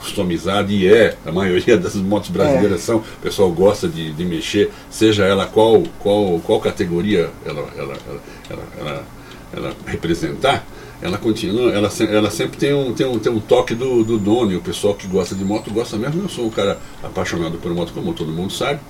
customizado 0.00 0.70
e 0.70 0.86
é, 0.86 1.16
a 1.24 1.32
maioria 1.32 1.78
das 1.78 1.94
motos 1.94 2.28
brasileiras 2.30 2.82
são, 2.82 2.96
o 2.98 3.02
pessoal 3.22 3.50
gosta 3.50 3.88
de, 3.88 4.12
de 4.12 4.24
mexer, 4.24 4.70
seja 4.90 5.24
ela 5.24 5.46
qual, 5.46 5.82
qual, 5.98 6.38
qual 6.44 6.60
categoria 6.60 7.30
ela, 7.44 7.66
ela, 7.76 7.94
ela, 8.06 8.20
ela, 8.80 9.04
ela, 9.56 9.72
representar, 9.86 10.66
ela 11.00 11.16
continua, 11.16 11.70
ela, 11.72 11.90
ela 12.10 12.30
sempre 12.30 12.58
tem 12.58 12.74
um, 12.74 12.92
tem 12.92 13.06
um, 13.06 13.18
tem 13.18 13.32
um 13.32 13.40
toque 13.40 13.74
do, 13.74 14.04
do 14.04 14.18
dono, 14.18 14.52
e 14.52 14.56
o 14.56 14.60
pessoal 14.60 14.94
que 14.94 15.06
gosta 15.06 15.34
de 15.34 15.44
moto 15.44 15.70
gosta 15.70 15.96
mesmo. 15.96 16.22
Eu 16.22 16.28
sou 16.28 16.46
um 16.46 16.50
cara 16.50 16.78
apaixonado 17.02 17.58
por 17.58 17.72
moto, 17.74 17.92
como 17.92 18.12
todo 18.12 18.30
mundo 18.32 18.52
sabe. 18.52 18.80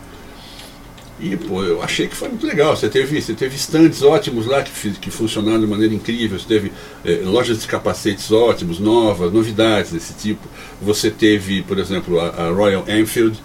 E, 1.25 1.39
pô, 1.39 1.65
eu 1.65 1.83
achei 1.83 2.07
que 2.07 2.15
foi 2.15 2.29
muito 2.29 2.47
legal. 2.47 2.77
Você 2.77 2.87
teve, 2.87 3.19
você 3.19 3.33
teve 3.33 3.57
stands 3.57 4.03
ótimos 4.03 4.45
lá 4.45 4.63
que, 4.63 4.91
que 4.91 5.11
funcionaram 5.11 5.59
de 5.59 5.67
maneira 5.67 5.95
incrível. 5.95 6.39
Você 6.39 6.47
teve 6.47 6.71
eh, 7.03 7.23
lojas 7.25 7.63
de 7.63 7.67
capacetes 7.67 8.31
ótimos, 8.31 8.79
novas, 8.79 9.33
novidades 9.33 9.93
desse 9.93 10.13
tipo. 10.13 10.47
Você 10.83 11.11
teve, 11.11 11.63
por 11.63 11.79
exemplo, 11.79 12.21
a, 12.21 12.27
a 12.27 12.51
Royal 12.51 12.85
Enfield, 12.87 13.43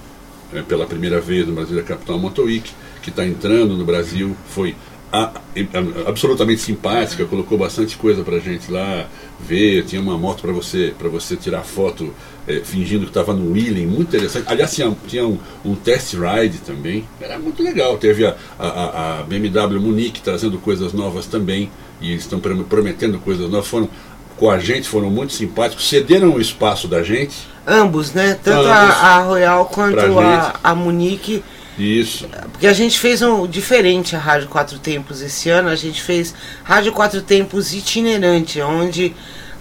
eh, 0.53 0.61
pela 0.61 0.85
primeira 0.85 1.21
vez 1.21 1.47
no 1.47 1.53
Brasília 1.53 1.81
Capital 1.81 2.19
Motor 2.19 2.47
Week, 2.47 2.69
que 3.01 3.11
está 3.11 3.25
entrando 3.25 3.77
no 3.77 3.85
Brasil. 3.85 4.35
Foi 4.49 4.75
a- 5.11 5.31
a- 5.33 6.09
absolutamente 6.09 6.61
simpática, 6.61 7.25
colocou 7.25 7.57
bastante 7.57 7.97
coisa 7.97 8.23
pra 8.23 8.39
gente 8.39 8.71
lá 8.71 9.07
ver. 9.39 9.83
Tinha 9.85 10.01
uma 10.01 10.17
moto 10.17 10.41
para 10.41 10.51
você, 10.51 10.93
para 10.97 11.09
você 11.09 11.35
tirar 11.35 11.61
foto 11.63 12.13
eh, 12.47 12.61
fingindo 12.63 13.03
que 13.03 13.09
estava 13.09 13.33
no 13.33 13.51
wheeling, 13.53 13.85
muito 13.85 14.07
interessante. 14.15 14.45
Aliás, 14.47 14.73
tinha, 14.73 14.95
tinha 15.07 15.25
um, 15.27 15.37
um 15.65 15.75
test 15.75 16.13
ride 16.15 16.59
também, 16.59 17.05
era 17.21 17.37
muito 17.39 17.61
legal. 17.61 17.97
Teve 17.97 18.25
a, 18.25 18.35
a- 18.57 19.19
a, 19.19 19.23
BMW 19.23 19.79
Munique 19.79 20.21
trazendo 20.21 20.57
coisas 20.59 20.93
novas 20.93 21.25
também, 21.25 21.69
e 22.01 22.09
eles 22.11 22.21
estão 22.21 22.39
prom- 22.39 22.63
prometendo 22.63 23.19
coisas 23.19 23.49
novas. 23.49 23.67
Foram 23.67 23.89
com 24.37 24.49
a 24.49 24.57
gente, 24.57 24.87
foram 24.87 25.09
muito 25.09 25.33
simpáticos, 25.33 25.87
cederam 25.89 26.33
o 26.35 26.39
espaço 26.41 26.87
da 26.87 27.03
gente. 27.03 27.35
Ambos, 27.67 28.13
né? 28.13 28.39
Tanto 28.41 28.59
Ambos. 28.67 28.71
a, 28.71 29.17
a 29.17 29.19
Royal 29.23 29.65
quanto 29.65 30.17
a, 30.19 30.53
a 30.63 30.73
Munique. 30.75 31.43
Isso. 31.79 32.27
Porque 32.51 32.67
a 32.67 32.73
gente 32.73 32.99
fez 32.99 33.21
um 33.21 33.47
diferente 33.47 34.15
a 34.15 34.19
Rádio 34.19 34.49
Quatro 34.49 34.77
Tempos 34.79 35.21
esse 35.21 35.49
ano, 35.49 35.69
a 35.69 35.75
gente 35.75 36.01
fez 36.01 36.33
Rádio 36.63 36.91
Quatro 36.91 37.21
Tempos 37.21 37.73
itinerante, 37.73 38.61
onde 38.61 39.15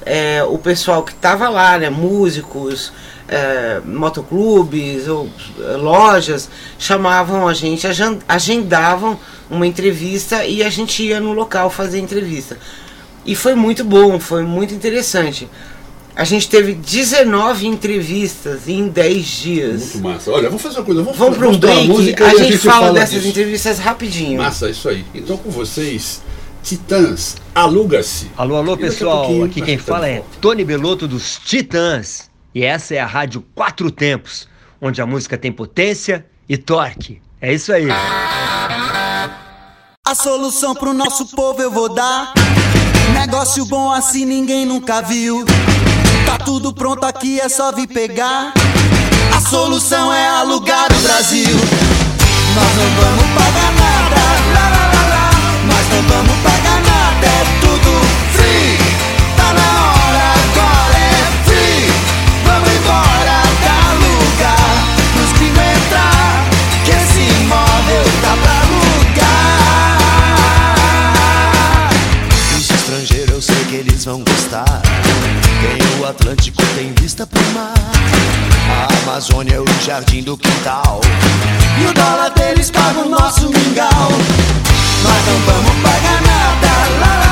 é, 0.05 0.43
o 0.43 0.59
pessoal 0.59 1.03
que 1.03 1.13
estava 1.13 1.49
lá, 1.49 1.79
né, 1.79 1.89
músicos, 1.91 2.93
é, 3.29 3.81
motoclubes 3.85 5.07
ou 5.07 5.29
é, 5.61 5.77
lojas, 5.77 6.49
chamavam 6.79 7.47
a 7.47 7.55
gente, 7.55 7.87
agen- 7.87 8.19
agendavam 8.29 9.19
uma 9.51 9.67
entrevista 9.67 10.45
e 10.45 10.63
a 10.63 10.71
gente 10.71 11.03
ia 11.03 11.21
no 11.21 11.33
local 11.33 11.71
fazer 11.71 11.99
entrevista. 11.99 12.59
E 13.25 13.35
foi 13.35 13.55
muito 13.55 13.85
bom, 13.85 14.19
foi 14.19 14.43
muito 14.43 14.75
interessante. 14.75 15.49
A 16.19 16.25
gente 16.25 16.49
teve 16.49 16.75
19 16.75 17.69
entrevistas 17.69 18.69
em 18.69 18.89
10 18.89 19.25
dias. 19.25 19.95
Muito 19.95 19.99
massa. 20.01 20.33
Olha, 20.33 20.49
vamos 20.49 20.61
fazer 20.61 20.81
uma 20.81 20.85
coisa. 20.85 21.01
Vamos, 21.05 21.17
Vamos 21.17 21.39
para 21.39 21.49
um 21.49 21.57
break, 21.57 21.87
música 21.87 22.27
a 22.27 22.35
e 22.35 22.39
gente, 22.39 22.59
fala, 22.59 22.93
dessas 22.93 23.11
disso. 23.11 23.29
entrevistas 23.29 23.79
rapidinho. 23.79 24.37
Massa, 24.37 24.69
isso 24.69 24.89
aí. 24.89 25.05
Então 25.15 25.37
com 25.37 25.49
vocês, 25.49 26.21
Titãs, 26.61 27.37
aluga-se. 27.55 28.33
Alô, 28.37 28.57
alô 28.57 28.73
a 28.73 28.77
pessoal, 28.77 29.27
pouquinho 29.27 29.45
aqui 29.45 29.63
quem 29.63 29.75
estamos 29.77 30.01
fala 30.01 30.09
é. 30.09 30.25
Tony 30.41 30.65
Belotto 30.65 31.07
dos 31.07 31.37
Titãs. 31.37 32.29
E 32.53 32.65
essa 32.65 32.97
é 32.97 32.99
a 32.99 33.07
Rádio 33.07 33.45
Quatro 33.55 33.89
Tempos, 33.89 34.49
onde 34.81 35.01
a 35.01 35.07
música 35.07 35.39
tem 35.39 35.53
potência 35.53 36.27
e 36.49 36.57
torque. 36.57 37.23
É 37.41 37.55
isso 37.55 37.73
aí. 37.73 37.87
A 40.05 40.15
solução 40.17 40.75
pro 40.75 40.93
nosso 40.93 41.29
povo 41.29 41.63
eu 41.63 41.71
vou 41.71 41.95
dar. 41.95 42.35
Negócio 43.15 43.65
bom 43.67 43.93
assim 43.93 44.25
ninguém 44.25 44.67
nunca 44.67 45.01
viu. 45.01 45.45
Tá 46.29 46.37
tudo 46.37 46.75
pronto 46.75 47.07
aqui, 47.07 47.41
é 47.41 47.49
só 47.49 47.73
vir 47.73 47.87
pegar. 47.87 48.53
A 49.35 49.41
solução 49.41 50.13
é 50.13 50.29
alugar 50.29 50.93
o 50.93 51.01
Brasil. 51.01 51.57
Nós 52.55 52.77
não 52.77 52.91
vamos 53.01 53.25
pagar 53.33 53.73
nada, 53.73 54.21
lá, 54.53 54.69
lá, 54.69 54.85
lá, 54.93 55.05
lá. 55.09 55.31
Nós 55.65 55.89
não 55.89 56.03
vamos 56.03 56.37
pagar 56.43 56.83
nada, 56.83 57.27
é 57.27 57.45
tudo 57.63 57.91
free. 58.35 58.77
Tá 59.39 59.55
na 59.55 59.71
hora, 59.89 60.25
agora 60.45 60.99
é 60.99 61.25
free. 61.47 61.89
Vamos 62.45 62.69
embora 62.77 63.37
da 63.65 63.79
lugar. 64.05 64.69
Nos 65.17 65.33
gringos 65.33 65.65
entrar, 65.65 66.45
que 66.85 66.91
esse 66.91 67.23
imóvel 67.41 68.05
tá 68.21 68.33
pra 68.43 68.53
alugar. 68.67 69.49
Os 72.55 72.69
estrangeiros 72.71 73.31
eu 73.31 73.41
sei 73.41 73.65
que 73.65 73.77
eles 73.77 74.05
vão 74.05 74.23
gostar. 74.23 74.83
Atlântico 76.09 76.63
tem 76.75 76.91
vista 76.95 77.27
pro 77.27 77.43
mar. 77.53 77.75
A 78.71 78.89
Amazônia 79.03 79.57
é 79.57 79.61
o 79.61 79.67
jardim 79.85 80.23
do 80.23 80.39
quintal. 80.39 81.03
E 81.83 81.85
o 81.85 81.93
dólar 81.93 82.31
deles 82.31 82.71
paga 82.71 83.01
o 83.01 83.09
nosso 83.11 83.51
mingau. 83.51 84.09
Nós 85.03 85.27
não 85.27 85.39
vamos 85.45 85.83
pagar 85.83 86.23
nada, 86.23 86.69
lá, 87.01 87.13
lá, 87.21 87.28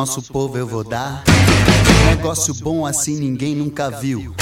nosso 0.00 0.22
povo 0.22 0.56
eu 0.56 0.66
vou 0.66 0.82
dar. 0.82 1.22
Negócio 2.06 2.54
bom 2.54 2.86
assim 2.86 3.20
ninguém 3.20 3.54
nunca 3.54 3.90
viu. 3.90 4.34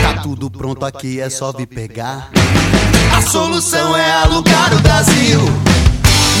Tá 0.00 0.22
tudo 0.22 0.50
pronto 0.50 0.82
aqui, 0.86 1.20
é 1.20 1.28
só 1.28 1.52
vir 1.52 1.66
pegar. 1.66 2.30
A 3.14 3.20
solução 3.20 3.94
é 3.94 4.10
alugar 4.22 4.74
o 4.74 4.80
Brasil. 4.80 5.40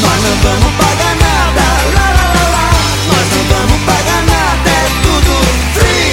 Nós 0.00 0.22
não 0.22 0.36
vamos 0.36 0.74
pagar 0.78 1.14
nada. 1.16 1.60
Lá, 1.94 2.08
lá, 2.08 2.26
lá, 2.32 2.48
lá. 2.48 2.70
Nós 3.06 3.26
não 3.36 3.44
vamos 3.54 3.84
pagar 3.84 4.22
nada. 4.24 4.70
É 4.70 4.88
tudo 5.02 5.78
free. 5.78 6.07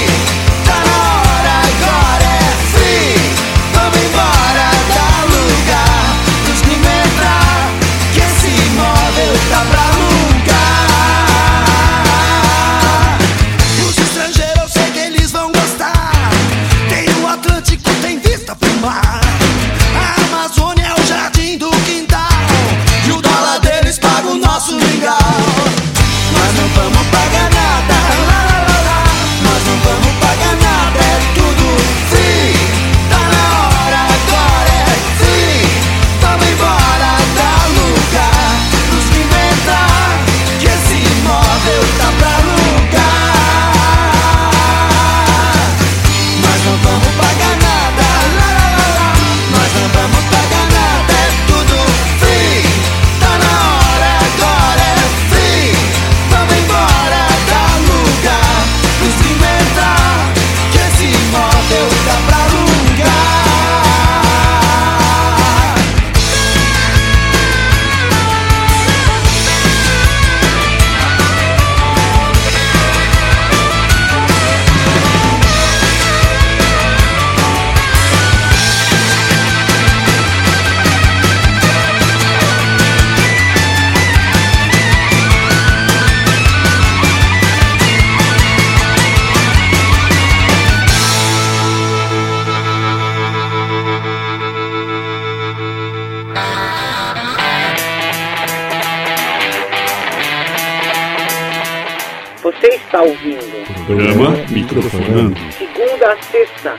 Microfonando. 104.66 105.36
segunda 105.58 106.12
a 106.12 106.24
sexta, 106.24 106.75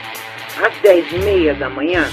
às 0.61 0.73
dez 0.81 1.05
e 1.11 1.19
meia 1.19 1.53
da 1.53 1.69
manhã. 1.69 2.05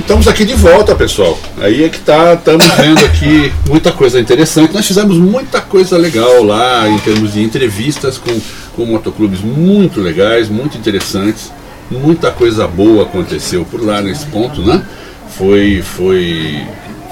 Estamos 0.00 0.26
aqui 0.26 0.44
de 0.44 0.54
volta, 0.54 0.96
pessoal. 0.96 1.38
Aí 1.60 1.84
é 1.84 1.88
que 1.88 2.00
tá, 2.00 2.34
estamos 2.34 2.66
vendo 2.76 3.04
aqui 3.04 3.52
muita 3.68 3.92
coisa 3.92 4.18
interessante. 4.18 4.72
Nós 4.74 4.86
fizemos 4.86 5.16
muita 5.16 5.60
coisa 5.60 5.96
legal 5.96 6.42
lá 6.42 6.88
em 6.88 6.98
termos 6.98 7.34
de 7.34 7.42
entrevistas 7.42 8.18
com, 8.18 8.40
com 8.74 8.84
motoclubes 8.84 9.42
muito 9.42 10.00
legais, 10.00 10.48
muito 10.48 10.76
interessantes. 10.76 11.52
Muita 11.90 12.30
coisa 12.30 12.66
boa 12.66 13.04
aconteceu 13.04 13.64
por 13.64 13.84
lá 13.84 14.00
nesse 14.00 14.26
ponto, 14.26 14.60
né? 14.60 14.82
Foi, 15.36 15.82
foi, 15.82 16.66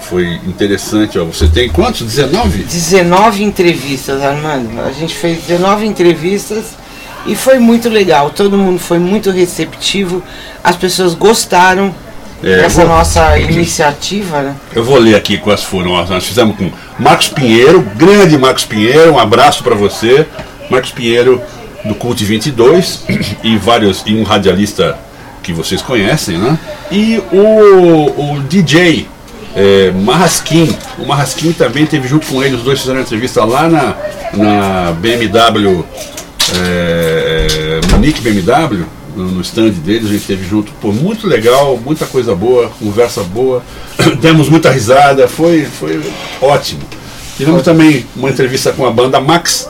foi 0.08 0.40
interessante. 0.46 1.18
Ó. 1.18 1.24
Você 1.24 1.48
tem 1.48 1.68
quantos? 1.68 2.02
19? 2.06 2.62
19 2.64 3.42
entrevistas, 3.44 4.22
Armando. 4.22 4.80
A 4.80 4.92
gente 4.92 5.14
fez 5.14 5.42
19 5.44 5.86
entrevistas 5.86 6.66
e 7.26 7.34
foi 7.34 7.58
muito 7.58 7.88
legal. 7.88 8.30
Todo 8.30 8.56
mundo 8.56 8.78
foi 8.78 8.98
muito 8.98 9.30
receptivo. 9.30 10.22
As 10.62 10.76
pessoas 10.76 11.14
gostaram 11.14 11.94
É, 12.42 12.56
dessa 12.58 12.84
vou- 12.84 12.94
nossa 12.96 13.38
iniciativa, 13.38 14.42
né? 14.42 14.54
Eu 14.74 14.84
vou 14.84 14.98
ler 14.98 15.14
aqui 15.16 15.38
quais 15.38 15.62
foram. 15.62 15.92
Nós, 16.06 16.24
fizemos 16.24 16.56
com 16.56 16.70
Marcos 16.98 17.28
Pinheiro, 17.28 17.80
grande 17.96 18.36
Marcos 18.38 18.64
Pinheiro, 18.64 19.12
um 19.12 19.18
abraço 19.18 19.62
para 19.64 19.74
você. 19.74 20.26
Marcos 20.70 20.90
Pinheiro 20.92 21.40
do 21.84 21.94
Cult 21.94 22.22
22 22.24 23.04
e 23.42 23.56
vários 23.56 24.02
e 24.06 24.14
um 24.14 24.22
radialista 24.22 24.98
que 25.42 25.52
vocês 25.52 25.80
conhecem, 25.80 26.36
né? 26.38 26.58
E 26.90 27.22
o, 27.32 28.34
o 28.34 28.40
DJ 28.48 29.08
é, 29.56 29.90
Marrasquim. 29.90 30.76
O 30.98 31.06
Marrasquim 31.06 31.52
também 31.52 31.86
teve 31.86 32.06
junto 32.06 32.26
com 32.26 32.42
ele, 32.42 32.54
os 32.56 32.62
dois 32.62 32.78
fizeram 32.80 33.00
entrevista 33.00 33.42
lá 33.44 33.68
na, 33.68 33.96
na 34.34 34.92
BMW, 34.92 35.82
é, 36.62 37.80
Munique 37.90 38.20
BMW, 38.20 38.84
no, 39.16 39.40
stand 39.40 39.70
deles, 39.70 40.10
a 40.10 40.12
gente 40.12 40.26
teve 40.26 40.46
junto. 40.46 40.70
Pô, 40.80 40.92
muito 40.92 41.26
legal, 41.26 41.78
muita 41.82 42.04
coisa 42.06 42.34
boa, 42.34 42.70
conversa 42.78 43.22
boa, 43.22 43.62
demos 44.20 44.48
muita 44.48 44.70
risada, 44.70 45.26
foi, 45.26 45.64
foi 45.64 46.00
ótimo. 46.40 46.82
Tivemos 47.36 47.62
também 47.62 48.06
uma 48.14 48.30
entrevista 48.30 48.72
com 48.72 48.86
a 48.86 48.90
banda 48.90 49.20
Max, 49.20 49.68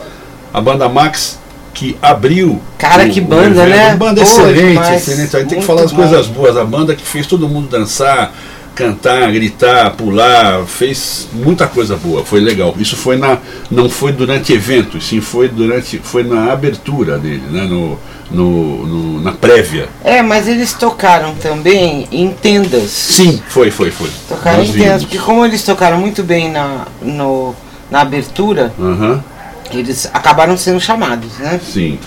a 0.52 0.60
banda 0.60 0.88
Max 0.88 1.38
que 1.74 1.96
abriu. 2.00 2.60
Cara, 2.78 3.04
o- 3.04 3.10
que 3.10 3.20
banda, 3.20 3.66
né? 3.66 3.88
Uma 3.88 3.96
banda 3.96 4.22
Boa 4.22 4.24
excelente, 4.24 4.68
demais. 4.68 5.02
excelente. 5.08 5.36
A 5.36 5.40
gente 5.40 5.48
tem 5.50 5.60
que 5.60 5.64
falar 5.66 5.82
as 5.82 5.92
bom. 5.92 5.98
coisas 5.98 6.26
boas. 6.26 6.56
A 6.56 6.64
banda 6.64 6.94
que 6.94 7.04
fez 7.06 7.26
todo 7.26 7.46
mundo 7.48 7.68
dançar, 7.68 8.32
cantar, 8.76 9.32
gritar, 9.32 9.90
pular, 9.92 10.64
fez 10.66 11.26
muita 11.32 11.66
coisa 11.66 11.96
boa, 11.96 12.24
foi 12.24 12.40
legal. 12.40 12.74
Isso 12.78 12.94
foi 12.94 13.16
na, 13.16 13.38
não 13.70 13.88
foi 13.88 14.12
durante 14.12 14.52
evento, 14.52 15.00
sim 15.00 15.20
foi 15.20 15.48
durante, 15.48 15.98
foi 15.98 16.22
na 16.22 16.52
abertura 16.52 17.18
dele, 17.18 17.42
né? 17.50 17.62
No, 17.64 17.98
no, 18.30 18.86
no- 18.86 19.20
na 19.22 19.32
prévia. 19.32 19.88
É, 20.04 20.20
mas 20.20 20.46
eles 20.46 20.72
tocaram 20.74 21.34
também 21.36 22.06
em 22.12 22.30
tendas. 22.30 22.90
Sim, 22.90 23.40
foi, 23.48 23.70
foi, 23.70 23.90
foi. 23.90 24.10
Tocaram 24.28 24.58
Nós 24.58 24.68
em 24.68 24.72
tendas, 24.72 24.88
vimos. 24.88 25.04
porque 25.04 25.18
como 25.18 25.44
eles 25.44 25.62
tocaram 25.64 25.98
muito 25.98 26.22
bem 26.22 26.50
na, 26.52 26.86
no, 27.00 27.54
na 27.90 28.02
abertura, 28.02 28.72
Aham. 28.78 29.24
eles 29.72 30.08
acabaram 30.12 30.56
sendo 30.56 30.80
chamados, 30.80 31.38
né? 31.38 31.58
Sim. 31.64 31.98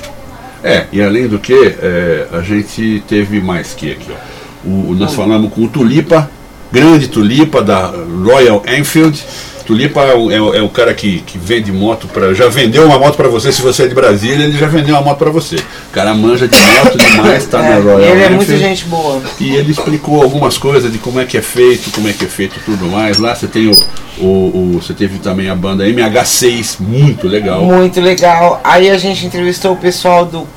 É, 0.63 0.85
e 0.91 1.01
além 1.01 1.27
do 1.27 1.39
que, 1.39 1.53
é, 1.81 2.27
a 2.31 2.41
gente 2.41 3.01
teve 3.07 3.41
mais 3.41 3.73
que 3.73 3.91
aqui, 3.91 4.11
ó. 4.11 4.67
O, 4.67 4.93
nós 4.93 5.13
falamos 5.13 5.51
com 5.53 5.63
o 5.63 5.67
Tulipa, 5.69 6.29
grande 6.71 7.07
Tulipa 7.07 7.61
da 7.61 7.91
Royal 8.23 8.63
Enfield. 8.67 9.23
Tulipa 9.65 10.01
é 10.01 10.15
o, 10.15 10.31
é 10.31 10.41
o- 10.41 10.53
é 10.55 10.61
o 10.63 10.69
cara 10.69 10.95
que, 10.95 11.19
que 11.19 11.37
vende 11.37 11.71
moto 11.71 12.07
para. 12.07 12.33
Já 12.33 12.49
vendeu 12.49 12.85
uma 12.87 12.97
moto 12.97 13.15
para 13.15 13.27
você, 13.27 13.51
se 13.51 13.61
você 13.61 13.83
é 13.83 13.87
de 13.87 13.93
Brasília, 13.93 14.43
ele 14.45 14.57
já 14.57 14.65
vendeu 14.65 14.95
uma 14.95 15.01
moto 15.03 15.19
para 15.19 15.29
você. 15.29 15.57
O 15.57 15.91
cara 15.93 16.11
manja 16.15 16.47
de 16.47 16.57
moto 16.57 16.97
demais, 16.97 17.45
tá 17.45 17.59
na 17.61 17.67
É, 17.67 17.79
Royal 17.79 17.99
ele 17.99 18.09
é 18.09 18.13
Enfield. 18.31 18.35
muita 18.35 18.57
gente 18.57 18.85
boa. 18.85 19.21
E 19.39 19.55
ele 19.55 19.71
explicou 19.71 20.23
algumas 20.23 20.57
coisas 20.57 20.91
de 20.91 20.97
como 20.97 21.19
é 21.19 21.25
que 21.25 21.37
é 21.37 21.41
feito, 21.43 21.91
como 21.91 22.07
é 22.07 22.13
que 22.13 22.25
é 22.25 22.27
feito 22.27 22.55
tudo 22.65 22.87
mais. 22.87 23.19
Lá 23.19 23.35
você 23.35 23.45
tem 23.45 23.67
o. 23.67 23.73
o, 24.17 24.25
o- 24.25 24.79
você 24.81 24.91
teve 24.95 25.19
também 25.19 25.51
a 25.51 25.55
banda 25.55 25.85
MH6, 25.85 26.77
muito 26.79 27.27
legal. 27.27 27.61
Muito 27.63 28.01
legal. 28.01 28.59
Aí 28.63 28.89
a 28.89 28.97
gente 28.97 29.23
entrevistou 29.23 29.73
o 29.73 29.77
pessoal 29.77 30.25
do 30.25 30.47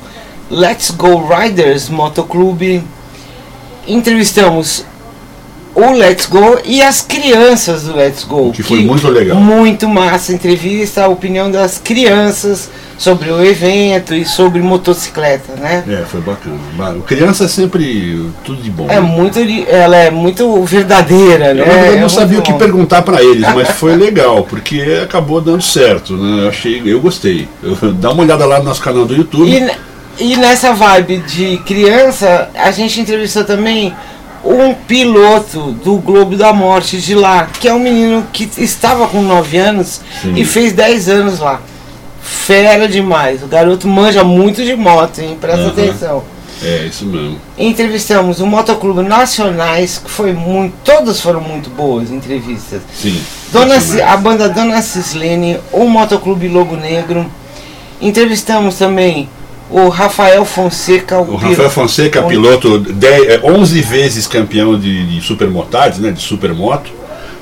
Let's 0.49 0.89
Go 0.89 1.23
Riders 1.27 1.87
Motoclube. 1.87 2.83
Entrevistamos 3.87 4.85
o 5.75 5.91
Let's 5.91 6.27
Go 6.27 6.59
e 6.65 6.81
as 6.81 7.01
crianças 7.01 7.83
do 7.83 7.95
Let's 7.95 8.23
Go. 8.23 8.51
Que 8.51 8.61
foi 8.61 8.79
muito 8.83 9.07
legal. 9.07 9.37
Muito 9.37 9.87
massa 9.89 10.31
a 10.31 10.35
entrevista, 10.35 11.03
a 11.03 11.07
opinião 11.07 11.49
das 11.49 11.77
crianças 11.79 12.69
sobre 12.97 13.31
o 13.31 13.43
evento 13.43 14.13
e 14.13 14.23
sobre 14.23 14.61
motocicleta, 14.61 15.53
né? 15.55 15.83
É, 15.89 16.05
foi 16.05 16.21
bacana. 16.21 16.55
Ba- 16.77 16.95
Criança 17.05 17.45
é 17.45 17.47
sempre 17.47 18.23
tudo 18.45 18.61
de 18.61 18.69
bom. 18.69 18.85
É 18.87 18.95
né? 18.95 19.01
muito, 19.01 19.39
ela 19.67 19.95
é 19.97 20.11
muito 20.11 20.61
verdadeira, 20.63 21.53
né? 21.53 21.61
Eu, 21.61 21.65
verdade, 21.65 21.97
É 21.97 21.99
não 22.01 22.09
sabia 22.09 22.39
o 22.39 22.41
que 22.43 22.51
bom. 22.51 22.57
perguntar 22.59 23.01
para 23.01 23.21
eles, 23.23 23.41
mas 23.53 23.69
foi 23.77 23.95
legal, 23.95 24.43
porque 24.43 25.01
acabou 25.03 25.41
dando 25.41 25.63
certo, 25.63 26.13
né? 26.15 26.43
Eu 26.43 26.49
achei, 26.49 26.81
eu 26.85 26.99
gostei. 27.01 27.47
Eu- 27.63 27.75
dá 27.93 28.11
uma 28.11 28.23
olhada 28.23 28.45
lá 28.45 28.59
no 28.59 28.65
nosso 28.65 28.81
canal 28.81 29.05
do 29.05 29.15
YouTube. 29.15 29.49
E, 30.19 30.33
e 30.33 30.37
nessa 30.37 30.71
vibe 30.73 31.17
de 31.27 31.57
criança, 31.65 32.47
a 32.55 32.69
gente 32.71 33.01
entrevistou 33.01 33.43
também 33.43 33.93
um 34.43 34.73
piloto 34.73 35.71
do 35.83 35.95
Globo 35.97 36.35
da 36.35 36.51
Morte 36.53 36.99
de 36.99 37.15
lá, 37.15 37.47
que 37.47 37.67
é 37.67 37.73
um 37.73 37.79
menino 37.79 38.25
que 38.33 38.49
estava 38.57 39.07
com 39.07 39.21
9 39.21 39.57
anos 39.57 40.01
Sim. 40.21 40.33
e 40.35 40.43
fez 40.45 40.73
10 40.73 41.09
anos 41.09 41.39
lá. 41.39 41.61
Fera 42.21 42.87
demais. 42.87 43.41
O 43.43 43.47
garoto 43.47 43.87
manja 43.87 44.23
muito 44.23 44.63
de 44.63 44.75
moto, 44.75 45.19
hein? 45.19 45.37
Presta 45.39 45.61
Aham. 45.61 45.69
atenção. 45.69 46.23
É, 46.61 46.85
isso 46.85 47.05
mesmo. 47.05 47.37
Entrevistamos 47.57 48.39
o 48.39 48.45
Motoclube 48.45 49.01
Nacionais, 49.01 49.97
que 50.03 50.09
foi 50.09 50.31
muito. 50.31 50.73
Todas 50.85 51.19
foram 51.19 51.41
muito 51.41 51.69
boas 51.69 52.09
entrevistas. 52.11 52.81
Sim. 52.97 53.19
Dona. 53.51 53.79
Ci- 53.81 54.01
a 54.01 54.15
banda 54.15 54.47
Dona 54.47 54.81
Cislene, 54.81 55.59
o 55.73 55.85
Motoclube 55.89 56.47
Lobo 56.47 56.77
Negro. 56.77 57.25
Entrevistamos 58.01 58.75
também 58.75 59.27
o 59.73 59.89
Rafael 59.89 60.45
Fonseca, 60.45 61.17
o, 61.19 61.33
O 61.33 61.35
Rafael 61.35 61.69
Fonseca, 61.69 62.21
piloto, 62.23 62.77
10, 62.77 63.27
é, 63.27 63.41
11 63.43 63.81
vezes 63.81 64.27
campeão 64.27 64.77
de, 64.79 65.07
de 65.07 65.21
supermotards, 65.21 65.97
né, 65.97 66.11
de 66.11 66.21
supermoto. 66.21 66.91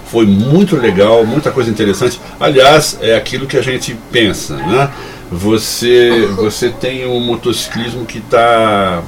Foi 0.06 0.26
muito 0.26 0.78
legal, 0.78 1.26
muita 1.26 1.52
coisa 1.52 1.70
interessante. 1.70 2.20
Aliás, 2.40 2.98
é 3.02 3.16
aquilo 3.16 3.46
que 3.48 3.58
a 3.58 3.62
gente 3.62 3.98
pensa, 4.12 4.56
né? 4.56 4.90
Você, 5.32 6.28
você 6.36 6.70
tem 6.70 7.06
um 7.06 7.20
motociclismo 7.22 8.06
que 8.06 8.18
está 8.18 9.02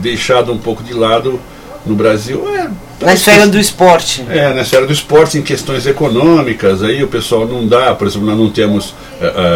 deixado 0.00 0.52
um 0.52 0.58
pouco 0.58 0.82
de 0.82 0.92
lado 0.92 1.38
no 1.86 1.94
Brasil. 1.94 2.44
É, 2.56 2.70
na 3.04 3.14
esfera 3.14 3.46
do 3.46 3.58
esporte. 3.58 4.24
é, 4.28 4.52
na 4.52 4.62
esfera 4.62 4.86
do 4.86 4.92
esporte, 4.92 5.38
em 5.38 5.42
questões 5.42 5.86
econômicas, 5.86 6.82
aí 6.82 7.02
o 7.02 7.08
pessoal 7.08 7.46
não 7.46 7.66
dá, 7.66 7.94
por 7.94 8.06
exemplo, 8.06 8.26
nós 8.26 8.38
não 8.38 8.50
temos, 8.50 8.94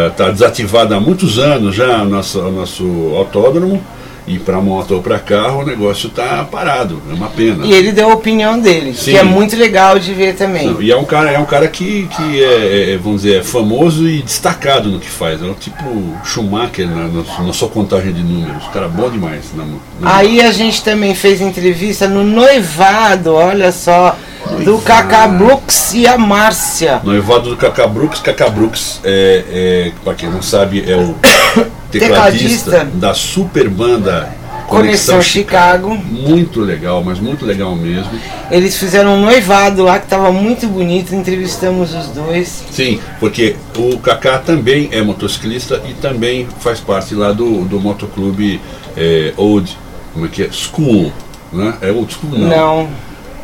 está 0.09 0.31
desativado 0.31 0.93
há 0.93 0.99
muitos 0.99 1.37
anos 1.37 1.75
já 1.75 2.01
o 2.01 2.05
nosso, 2.05 2.41
nosso 2.51 2.83
autódromo, 3.15 3.83
e 4.27 4.39
para 4.39 4.59
moto 4.59 4.95
ou 4.95 5.01
para 5.03 5.19
carro 5.19 5.61
o 5.61 5.65
negócio 5.65 6.07
está 6.07 6.43
parado, 6.43 7.01
é 7.09 7.13
uma 7.13 7.27
pena. 7.29 7.65
E 7.65 7.71
ele 7.73 7.91
deu 7.91 8.09
a 8.09 8.13
opinião 8.15 8.59
dele, 8.59 8.93
Sim. 8.95 9.11
que 9.11 9.17
é 9.17 9.23
muito 9.23 9.55
legal 9.55 9.99
de 9.99 10.13
ver 10.13 10.35
também. 10.35 10.67
Não, 10.67 10.81
E 10.81 10.91
é 10.91 10.97
um 10.97 11.05
cara, 11.05 11.29
é 11.31 11.37
um 11.37 11.45
cara 11.45 11.67
que, 11.67 12.07
que 12.15 12.43
é, 12.43 12.93
é, 12.93 12.97
vamos 12.97 13.21
dizer, 13.21 13.41
é 13.41 13.43
famoso 13.43 14.07
e 14.09 14.21
destacado 14.23 14.89
no 14.89 14.99
que 14.99 15.09
faz. 15.09 15.41
É 15.41 15.45
um 15.45 15.53
tipo 15.53 15.83
Schumacher 16.23 16.87
na, 16.89 17.07
na, 17.07 17.43
na 17.43 17.53
sua 17.53 17.69
contagem 17.69 18.13
de 18.13 18.23
números. 18.23 18.63
Cara 18.73 18.87
bom 18.87 19.09
demais. 19.09 19.45
Na, 19.55 19.63
na- 19.63 20.15
Aí 20.17 20.41
a 20.41 20.51
gente 20.51 20.83
também 20.83 21.13
fez 21.13 21.39
entrevista 21.41 22.07
no 22.07 22.23
noivado, 22.23 23.33
olha 23.33 23.71
só, 23.71 24.15
do 24.63 24.77
Kaká 24.79 25.27
Brooks 25.27 25.93
e 25.93 26.07
a 26.07 26.17
Márcia. 26.17 27.01
Noivado 27.03 27.49
do 27.49 27.57
Cacá 27.57 27.87
Brooks. 27.87 28.19
Cacá 28.19 28.49
Brooks, 28.49 28.99
é, 29.03 29.43
é, 29.49 29.91
para 30.03 30.13
quem 30.13 30.29
não 30.29 30.41
sabe, 30.41 30.83
é 30.89 30.95
o 30.95 31.15
Tecladista. 31.91 32.71
tecladista 32.71 32.85
da 32.95 33.13
super 33.13 33.69
banda 33.69 34.35
Conexão 34.67 35.21
Chicago. 35.21 35.95
Muito 35.95 36.61
legal, 36.61 37.03
mas 37.03 37.19
muito 37.19 37.45
legal 37.45 37.75
mesmo. 37.75 38.11
Eles 38.49 38.77
fizeram 38.77 39.15
um 39.15 39.21
noivado 39.21 39.83
lá 39.83 39.99
que 39.99 40.07
tava 40.07 40.31
muito 40.31 40.67
bonito, 40.67 41.13
entrevistamos 41.13 41.93
os 41.93 42.07
dois. 42.07 42.63
Sim, 42.71 42.99
porque 43.19 43.55
o 43.77 43.97
Kaká 43.99 44.39
também 44.39 44.89
é 44.91 45.01
motociclista 45.01 45.81
e 45.87 45.93
também 45.93 46.47
faz 46.59 46.79
parte 46.79 47.13
lá 47.15 47.31
do, 47.31 47.65
do 47.65 47.79
motoclube 47.79 48.59
é, 48.97 49.33
Old, 49.37 49.77
como 50.13 50.25
é 50.25 50.29
que 50.29 50.43
é? 50.43 50.49
School, 50.51 51.11
né? 51.53 51.75
É 51.81 51.91
Old 51.91 52.13
School? 52.13 52.37
Não. 52.37 52.49
Não. 52.49 52.89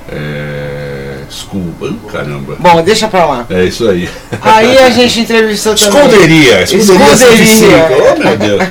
É, 0.09 0.60
Ah, 1.53 2.11
caramba. 2.11 2.55
Bom, 2.59 2.81
deixa 2.81 3.07
pra 3.07 3.25
lá. 3.25 3.45
É 3.49 3.63
isso 3.65 3.87
aí. 3.89 4.07
Aí 4.41 4.77
a 4.77 4.89
gente 4.89 5.19
entrevistou 5.21 5.75
também. 5.75 6.01
Esconderia, 6.01 6.63
esconderia, 6.63 7.13
Esconderia. 7.13 7.17
105. 7.17 7.73
Oh 8.15 8.19
meu 8.19 8.37
Deus. 8.37 8.63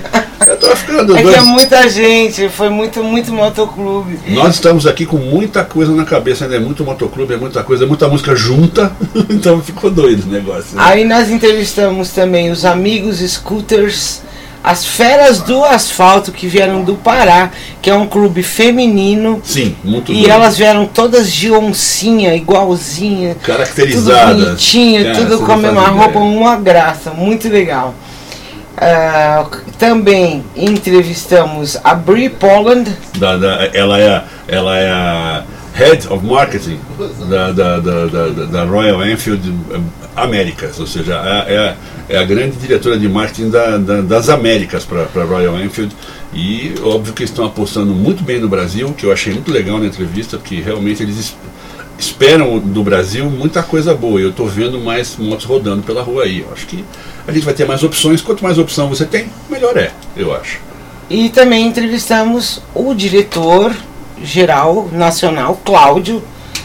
Eu 0.47 0.57
tô 0.57 0.75
ficando 0.75 1.15
É 1.15 1.19
que 1.19 1.23
doido. 1.25 1.39
é 1.39 1.43
muita 1.43 1.89
gente, 1.89 2.49
foi 2.49 2.71
muito, 2.71 3.05
muito 3.05 3.31
motoclube. 3.33 4.19
Nós 4.29 4.55
estamos 4.55 4.87
aqui 4.87 5.05
com 5.05 5.19
muita 5.19 5.63
coisa 5.65 5.93
na 5.93 6.05
cabeça, 6.05 6.49
né? 6.49 6.57
É 6.57 6.59
muito 6.59 6.83
motoclube, 6.83 7.35
é 7.35 7.37
muita 7.37 7.63
coisa, 7.63 7.85
é 7.85 7.87
muita 7.87 8.09
música 8.09 8.35
junta, 8.35 8.91
então 9.29 9.61
ficou 9.61 9.91
doido 9.91 10.25
o 10.27 10.31
negócio. 10.33 10.75
né? 10.77 10.83
Aí 10.83 11.05
nós 11.05 11.31
entrevistamos 11.31 12.11
também 12.11 12.51
os 12.51 12.65
amigos 12.65 13.19
scooters, 13.19 14.23
as 14.63 14.85
feras 14.85 15.41
do 15.41 15.65
asfalto 15.65 16.31
que 16.33 16.47
vieram 16.47 16.83
do 16.83 16.95
Pará, 16.95 17.51
que 17.81 17.89
é 17.89 17.95
um 17.95 18.07
clube 18.07 18.43
feminino. 18.43 19.41
Sim, 19.43 19.75
muito 19.83 20.13
E 20.13 20.29
elas 20.29 20.59
vieram 20.59 20.85
todas 20.87 21.33
de 21.33 21.51
oncinha, 21.51 22.35
igualzinha. 22.35 23.35
Tudo 23.37 23.45
Caracterizadas. 23.47 24.45
bonitinho, 24.45 25.07
É, 25.09 25.13
tudo 25.13 25.39
com 25.39 25.53
a 25.53 25.57
mesma 25.57 25.81
ideia. 25.83 25.95
roupa, 25.97 26.19
uma 26.19 26.57
graça, 26.57 27.11
muito 27.11 27.49
legal. 27.49 27.95
Ah, 28.77 29.45
também 29.79 30.45
entrevistamos 30.57 31.77
a 31.83 31.95
Brie 31.95 32.31
Poland, 32.31 32.91
Da, 33.19 33.37
da- 33.37 33.69
ela, 33.75 33.99
é, 33.99 34.23
ela 34.49 34.79
é 34.79 34.91
a 34.91 35.43
Head 35.81 36.07
of 36.13 36.25
Marketing 36.25 36.79
da, 37.29 37.53
da, 37.53 37.79
da, 37.81 38.07
da, 38.47 38.65
Royal 38.65 39.03
Enfield 39.07 39.53
eh, 39.73 39.81
Américas, 40.15 40.79
ou 40.79 40.87
seja, 40.87 41.15
é, 41.15 41.55
é 41.55 41.59
a- 41.59 41.77
é 42.09 42.19
a 42.19 42.25
grande 42.25 42.57
diretora 42.57 42.99
de 42.99 43.09
marketing 43.09 43.51
da, 43.51 43.79
da- 43.79 44.01
das 44.03 44.29
Américas 44.29 44.85
para 44.85 45.03
a 45.03 45.25
Royal 45.25 45.59
Enfield. 45.61 45.95
E 46.35 46.75
óbvio 46.83 47.13
que 47.15 47.23
estão 47.25 47.45
apostando 47.47 47.93
muito 47.95 48.23
bem 48.23 48.39
no 48.41 48.49
Brasil, 48.49 48.93
que 48.93 49.07
eu 49.07 49.13
achei 49.13 49.33
muito 49.33 49.51
legal 49.51 49.79
na 49.79 49.87
entrevista, 49.87 50.37
porque 50.37 50.61
realmente 50.61 51.03
eles 51.03 51.17
es- 51.19 51.37
esperam 51.99 52.59
do 52.59 52.83
Brasil 52.83 53.25
muita 53.31 53.63
coisa 53.63 53.95
boa. 53.95 54.21
Eu 54.21 54.31
estou 54.31 54.47
vendo 54.49 54.79
mais 54.81 55.17
motos 55.17 55.45
rodando 55.47 55.83
pela 55.83 56.03
rua 56.03 56.25
aí. 56.25 56.41
Eu 56.41 56.53
acho 56.53 56.67
que 56.67 56.85
a 57.27 57.33
gente 57.33 57.45
vai 57.45 57.55
ter 57.55 57.67
mais 57.67 57.83
opções. 57.83 58.21
Quanto 58.21 58.43
mais 58.43 58.59
opção 58.59 58.89
você 58.89 59.05
tem, 59.05 59.27
melhor 59.49 59.77
é, 59.77 59.91
eu 60.17 60.35
acho. 60.35 60.59
E 61.09 61.29
também 61.31 61.67
entrevistamos 61.67 62.61
o 62.75 62.95
diretor 62.95 63.73
geral 64.23 64.89
nacional, 64.93 65.61
Cláudio, 65.65 66.23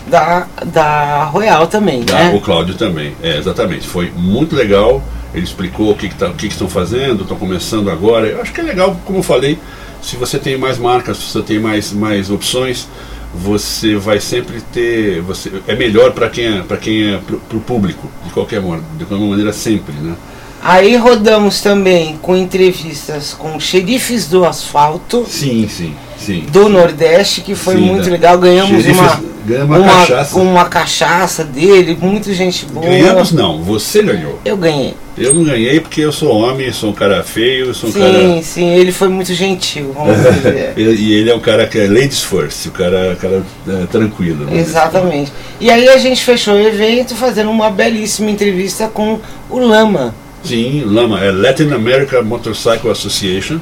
da, 0.07 0.47
da 0.65 1.23
Royal 1.25 1.67
também, 1.67 2.03
Da- 2.03 2.13
né? 2.15 2.33
O 2.35 2.41
Cláudio 2.41 2.75
também, 2.75 3.15
é, 3.23 3.37
exatamente. 3.37 3.87
Foi 3.87 4.11
muito 4.15 4.55
legal. 4.55 5.01
Ele 5.33 5.43
explicou 5.43 5.91
o 5.91 5.95
que, 5.95 6.07
que, 6.09 6.15
tá- 6.15 6.27
o 6.29 6.33
que, 6.33 6.47
que 6.47 6.53
estão 6.53 6.69
fazendo, 6.69 7.23
estão 7.23 7.37
começando 7.37 7.89
agora. 7.89 8.27
Eu 8.27 8.41
acho 8.41 8.53
que 8.53 8.61
é 8.61 8.63
legal, 8.63 8.95
como 9.05 9.19
eu 9.19 9.23
falei, 9.23 9.57
se 10.01 10.15
você 10.15 10.37
tem 10.39 10.57
mais 10.57 10.77
marcas, 10.77 11.17
se 11.17 11.23
você 11.31 11.41
tem 11.41 11.59
mais, 11.59 11.91
mais 11.91 12.29
opções, 12.29 12.87
você 13.33 13.95
vai 13.97 14.19
sempre 14.21 14.61
ter. 14.61 15.21
Você, 15.21 15.51
é 15.67 15.75
melhor 15.75 16.11
para 16.13 16.29
quem 16.29 16.45
é, 16.45 16.61
para 16.61 16.77
quem 16.77 17.13
é 17.15 17.17
para 17.49 17.57
o 17.57 17.59
público, 17.61 18.09
de 18.23 18.31
qualquer 18.31 18.61
modo, 18.61 18.83
de 18.97 19.03
qualquer 19.05 19.27
maneira 19.27 19.51
sempre, 19.51 19.93
né? 19.95 20.15
Aí 20.63 20.95
rodamos 20.95 21.61
também 21.61 22.17
com 22.21 22.35
entrevistas 22.35 23.33
com 23.33 23.59
xerifes 23.59 24.27
do 24.27 24.45
asfalto 24.45 25.25
Sim, 25.27 25.67
sim, 25.67 25.93
sim. 26.17 26.45
do 26.51 26.69
Nordeste, 26.69 27.41
que 27.41 27.55
foi 27.55 27.75
Sim, 27.75 27.81
muito 27.81 28.05
né? 28.05 28.11
legal. 28.11 28.37
Ganhamos 28.37 28.69
Xerifes- 28.83 28.99
uma, 28.99 29.23
ganhamos 29.45 29.77
uma 29.77 29.87
cachaça. 29.87 30.37
uma 30.39 30.65
cachaça 30.65 31.43
dele, 31.43 31.97
muito 31.99 32.33
gente 32.33 32.65
boa. 32.65 32.85
Ganhamos 32.85 33.31
não, 33.31 33.61
você 33.61 34.01
ganhou. 34.03 34.39
Eu 34.45 34.57
ganhei. 34.57 34.93
Eu 35.17 35.33
não 35.33 35.45
ganhei 35.45 35.79
porque 35.79 36.01
eu 36.01 36.11
sou 36.11 36.29
homem, 36.35 36.71
sou 36.73 36.89
um 36.89 36.93
cara 36.93 37.23
feio, 37.23 37.73
sou 37.73 37.89
um 37.89 37.93
Sim, 37.93 37.99
cara. 38.01 38.41
sim, 38.43 38.67
ele 38.75 38.91
foi 38.91 39.07
muito 39.07 39.33
gentil, 39.33 39.93
vamos 39.95 40.17
dizer. 40.35 40.73
E 40.75 41.13
ele 41.13 41.29
é 41.29 41.35
um 41.35 41.39
cara 41.39 41.65
que 41.67 41.77
é 41.79 41.87
ladies 41.87 42.21
first, 42.21 42.65
o 42.65 42.71
cara, 42.71 43.17
cara 43.21 43.41
é, 43.67 43.85
tranquilo. 43.85 44.43
né? 44.45 44.59
Exatamente. 44.59 45.31
E 45.59 45.69
aí 45.71 45.87
a 45.87 45.97
gente 45.97 46.21
fechou 46.21 46.55
o 46.55 46.59
evento 46.59 47.15
fazendo 47.15 47.49
uma 47.49 47.69
belíssima 47.69 48.29
entrevista 48.29 48.89
com 48.89 49.19
o 49.49 49.57
Lama. 49.59 50.13
Sim, 50.43 50.83
Lama, 50.85 51.23
é 51.23 51.31
Latin 51.31 51.71
America 51.71 52.21
Motorcycle 52.21 52.91
Association, 52.91 53.59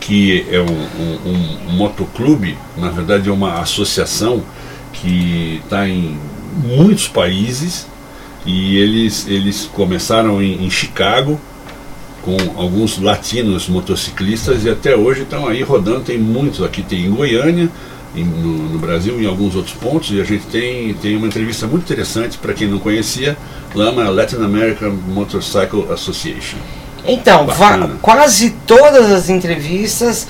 que 0.00 0.46
é 0.50 0.58
um, 0.60 0.64
um, 0.66 1.68
um 1.68 1.72
motoclube, 1.76 2.56
na 2.76 2.88
verdade 2.90 3.28
é 3.28 3.32
uma 3.32 3.60
associação 3.60 4.42
que 4.92 5.60
está 5.62 5.86
em 5.88 6.16
muitos 6.64 7.06
países 7.06 7.86
e 8.46 8.76
eles, 8.78 9.26
eles 9.28 9.68
começaram 9.72 10.42
em, 10.42 10.64
em 10.64 10.70
Chicago 10.70 11.38
com 12.22 12.36
alguns 12.56 12.98
latinos 12.98 13.68
motociclistas 13.68 14.64
e 14.64 14.70
até 14.70 14.96
hoje 14.96 15.22
estão 15.22 15.46
aí 15.46 15.62
rodando, 15.62 16.00
tem 16.00 16.18
muitos 16.18 16.62
aqui, 16.62 16.82
tem 16.82 17.06
em 17.06 17.10
Goiânia, 17.10 17.68
em- 18.14 18.24
no, 18.24 18.68
no 18.70 18.78
Brasil, 18.78 19.20
em 19.20 19.26
alguns 19.26 19.54
outros 19.54 19.74
pontos, 19.74 20.10
e 20.10 20.20
a 20.20 20.24
gente 20.24 20.44
tem, 20.46 20.92
tem 20.94 21.16
uma 21.16 21.26
entrevista 21.26 21.66
muito 21.66 21.84
interessante 21.84 22.36
para 22.36 22.52
quem 22.52 22.68
não 22.68 22.78
conhecia, 22.78 23.36
Lama 23.74 24.08
Latin 24.10 24.36
American 24.36 24.92
Motorcycle 25.08 25.86
Association. 25.90 26.58
Então, 27.06 27.46
quase 28.00 28.50
todas 28.66 29.10
as 29.10 29.28
entrevistas 29.28 30.26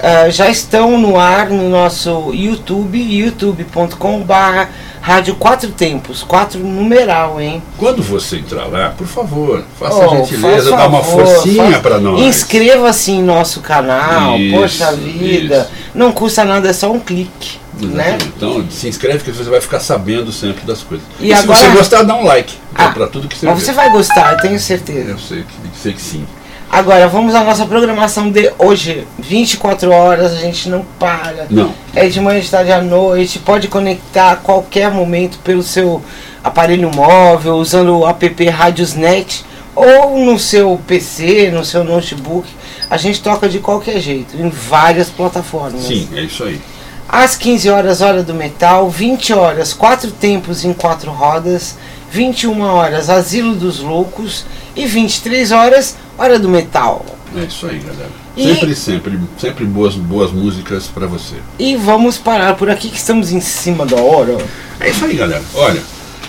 ah, 0.00 0.28
já 0.30 0.48
estão 0.48 0.98
no 0.98 1.18
ar 1.18 1.48
no 1.50 1.68
nosso 1.68 2.32
YouTube, 2.34 2.98
youtube.com/barra 2.98 4.68
Rádio 5.00 5.34
Quatro 5.34 5.70
Tempos, 5.70 6.22
quatro 6.22 6.60
numeral, 6.60 7.40
hein? 7.40 7.60
Quando 7.76 8.02
você 8.04 8.36
entrar 8.36 8.66
lá, 8.66 8.90
por 8.96 9.06
favor, 9.06 9.64
faça 9.78 9.96
Oh, 9.96 10.02
a 10.12 10.16
gentileza, 10.16 10.70
dá 10.76 10.86
uma 10.86 11.02
forcinha 11.02 11.80
para 11.80 11.98
nós. 11.98 12.20
Inscreva-se 12.20 13.10
em 13.10 13.20
nosso 13.22 13.60
canal, 13.60 14.36
Isso, 14.38 14.56
poxa 14.56 14.92
vida. 14.92 15.68
isso. 15.68 15.81
Não 15.94 16.10
custa 16.12 16.44
nada, 16.44 16.68
é 16.68 16.72
só 16.72 16.90
um 16.90 16.98
clique, 16.98 17.58
né? 17.80 18.16
Então, 18.36 18.64
se 18.70 18.88
inscreve 18.88 19.22
que 19.24 19.30
você 19.30 19.50
vai 19.50 19.60
ficar 19.60 19.78
sabendo 19.80 20.32
sempre 20.32 20.64
das 20.64 20.82
coisas. 20.82 21.06
E 21.20 21.26
E, 21.28 21.32
agora- 21.34 21.58
se 21.58 21.66
você 21.66 21.76
gostar, 21.76 22.02
dá 22.02 22.14
um 22.14 22.24
like 22.24 22.54
Ah, 22.74 22.88
para 22.88 23.06
tudo 23.06 23.28
que 23.28 23.36
você 23.36 23.44
Mas 23.46 23.58
vê. 23.58 23.64
você 23.66 23.72
vai 23.72 23.90
gostar, 23.90 24.32
eu 24.32 24.38
tenho 24.40 24.58
certeza. 24.58 25.10
Eu 25.10 25.18
sei 25.18 25.42
que, 25.42 25.78
sei 25.78 25.92
que 25.92 26.00
sim. 26.00 26.24
Agora, 26.70 27.06
vamos 27.06 27.34
à 27.34 27.44
nossa 27.44 27.66
programação 27.66 28.30
de 28.30 28.50
hoje. 28.58 29.06
24 29.18 29.90
horas, 29.92 30.32
a 30.32 30.36
gente 30.36 30.70
não 30.70 30.82
para. 30.98 31.46
Não. 31.50 31.74
É 31.94 32.08
de 32.08 32.18
manhã, 32.18 32.40
de 32.40 32.48
tarde 32.50 32.72
à 32.72 32.80
noite. 32.80 33.38
Pode 33.38 33.68
conectar 33.68 34.30
a 34.32 34.36
qualquer 34.36 34.90
momento 34.90 35.38
pelo 35.40 35.62
seu 35.62 36.02
aparelho 36.42 36.90
móvel, 36.94 37.56
usando 37.56 37.98
o 37.98 38.08
app 38.08 38.48
Radiosnet 38.48 39.44
ou 39.76 40.18
no 40.24 40.38
seu 40.38 40.80
PC, 40.86 41.50
no 41.52 41.62
seu 41.62 41.84
notebook. 41.84 42.48
A 42.92 42.98
gente 42.98 43.22
toca 43.22 43.48
de 43.48 43.58
qualquer 43.58 43.98
jeito, 44.00 44.36
em 44.36 44.50
várias 44.50 45.08
plataformas. 45.08 45.80
Sim, 45.80 46.06
é 46.12 46.20
isso 46.24 46.44
aí. 46.44 46.60
Às 47.08 47.36
15 47.36 47.70
horas, 47.70 48.02
hora 48.02 48.22
do 48.22 48.34
metal, 48.34 48.90
20 48.90 49.32
horas, 49.32 49.72
quatro 49.72 50.10
tempos 50.10 50.62
em 50.62 50.74
quatro 50.74 51.10
rodas, 51.10 51.78
21 52.10 52.60
horas, 52.60 53.08
Asilo 53.08 53.54
dos 53.54 53.80
Loucos 53.80 54.44
e 54.76 54.84
23 54.84 55.52
horas, 55.52 55.96
hora 56.18 56.38
do 56.38 56.50
metal. 56.50 57.06
É 57.34 57.44
isso 57.44 57.66
aí, 57.66 57.78
galera. 57.78 58.10
E- 58.36 58.44
Sempre, 58.44 58.74
sempre, 58.74 59.20
sempre 59.38 59.64
boas, 59.64 59.94
boas 59.94 60.30
músicas 60.30 60.86
pra 60.88 61.06
você. 61.06 61.36
E 61.58 61.74
vamos 61.76 62.18
parar 62.18 62.56
por 62.56 62.68
aqui 62.68 62.90
que 62.90 62.98
estamos 62.98 63.32
em 63.32 63.40
cima 63.40 63.86
da 63.86 63.96
hora. 63.96 64.36
É 64.78 64.90
isso 64.90 65.06
aí, 65.06 65.16
galera. 65.16 65.42
Olha, 65.54 65.82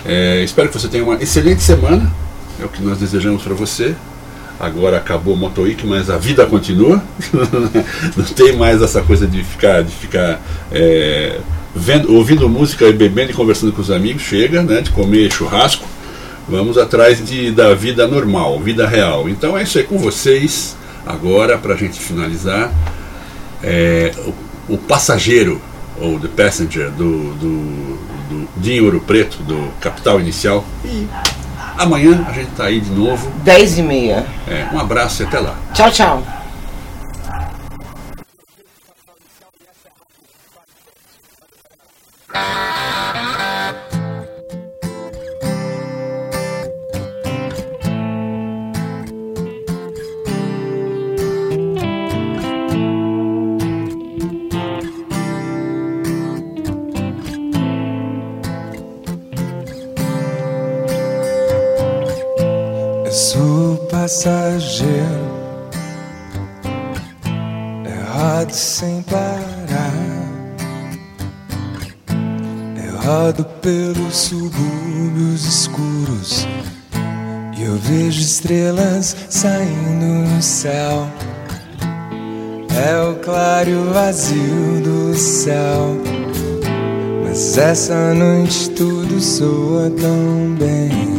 é, 0.06 0.42
espero 0.42 0.68
que 0.70 0.78
você 0.80 0.88
tenha 0.88 1.04
uma 1.04 1.22
excelente 1.22 1.62
semana. 1.62 2.10
É 2.58 2.64
o 2.64 2.70
que 2.70 2.82
nós 2.82 2.96
desejamos 2.96 3.42
pra 3.42 3.52
você. 3.52 3.94
Agora 4.58 4.98
acabou 4.98 5.34
o 5.34 5.36
Motoik, 5.36 5.86
mas 5.86 6.08
a 6.08 6.16
vida 6.16 6.46
continua. 6.46 7.02
Não 8.16 8.24
tem 8.24 8.56
mais 8.56 8.80
essa 8.80 9.02
coisa 9.02 9.26
de 9.26 9.42
ficar, 9.42 9.82
de 9.82 9.92
ficar 9.94 10.40
é, 10.70 11.40
vendo, 11.74 12.14
ouvindo 12.14 12.48
música 12.48 12.86
e 12.86 12.92
bebendo 12.92 13.32
e 13.32 13.34
conversando 13.34 13.72
com 13.72 13.82
os 13.82 13.90
amigos. 13.90 14.22
Chega, 14.22 14.62
né? 14.62 14.80
De 14.80 14.90
comer 14.90 15.32
churrasco. 15.32 15.86
Vamos 16.48 16.78
atrás 16.78 17.24
de, 17.24 17.50
da 17.50 17.74
vida 17.74 18.06
normal, 18.06 18.60
vida 18.60 18.86
real. 18.86 19.28
Então 19.28 19.58
é 19.58 19.62
isso 19.62 19.78
aí 19.78 19.84
com 19.84 19.98
vocês. 19.98 20.76
Agora, 21.04 21.58
pra 21.58 21.74
gente 21.74 21.98
finalizar, 21.98 22.72
é, 23.62 24.12
o, 24.68 24.74
o 24.74 24.78
passageiro, 24.78 25.60
ou 26.00 26.18
The 26.18 26.28
Passenger, 26.28 26.90
do, 26.90 27.34
do, 27.34 27.98
do 28.28 28.48
Dinho 28.56 28.84
Ouro 28.84 29.00
Preto, 29.00 29.42
do 29.42 29.70
Capital 29.80 30.20
Inicial. 30.20 30.64
E 30.84 31.06
amanhã 31.78 32.24
a 32.28 32.32
gente 32.32 32.50
tá 32.52 32.64
aí 32.64 32.80
de 32.80 32.90
novo. 32.90 33.30
10 33.42 33.78
e 33.78 33.82
meia. 33.82 34.26
É, 34.48 34.66
um 34.72 34.78
abraço 34.78 35.22
e 35.22 35.26
até 35.26 35.38
lá. 35.40 35.54
Tchau, 35.72 35.90
tchau. 35.90 36.22
Eu 42.32 42.83
Rodo 73.34 73.44
pelos 73.60 74.16
subúrbios 74.16 75.44
escuros 75.44 76.46
e 77.56 77.64
eu 77.64 77.76
vejo 77.76 78.20
estrelas 78.20 79.16
saindo 79.28 80.30
no 80.30 80.40
céu. 80.40 81.08
É 82.70 83.10
o 83.10 83.16
claro 83.16 83.90
vazio 83.92 84.80
do 84.84 85.16
céu. 85.16 86.00
Mas 87.24 87.58
essa 87.58 88.14
noite 88.14 88.70
tudo 88.70 89.20
soa 89.20 89.90
tão 89.90 90.54
bem. 90.56 91.13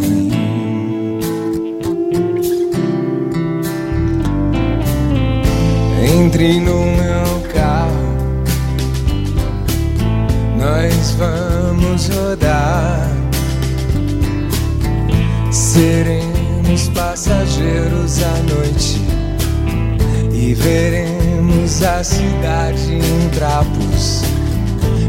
À 18.06 18.54
noite 18.54 19.02
e 20.32 20.54
veremos 20.54 21.82
a 21.82 22.04
cidade 22.04 22.94
em 22.94 23.30
trapos 23.30 24.22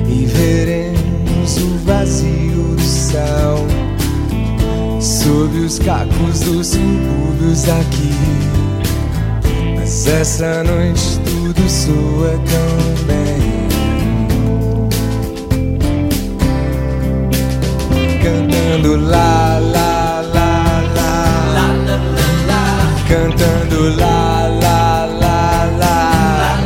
e 0.08 0.24
veremos 0.24 1.58
o 1.58 1.78
vazio 1.84 2.74
do 2.74 2.80
céu 2.80 3.66
sob 4.98 5.58
os 5.58 5.78
cacos 5.78 6.40
dos 6.40 6.68
subúrbios 6.68 7.62
daqui. 7.64 8.14
Mas 9.76 10.06
essa 10.06 10.64
noite 10.64 11.20
tudo 11.26 11.68
soa 11.68 12.40
tão 12.46 13.04
bem. 13.04 13.66
Cantando 18.22 18.96
lá, 18.96 19.58
lá, 19.58 20.22
lá, 20.32 20.82
lá, 20.94 21.34
lá, 21.54 21.68
lá, 21.84 21.96
lá 21.96 22.25
cantando 23.08 23.96
lá, 23.96 24.48
lá, 24.62 25.08
lá, 25.20 25.70
lá, 25.78 26.58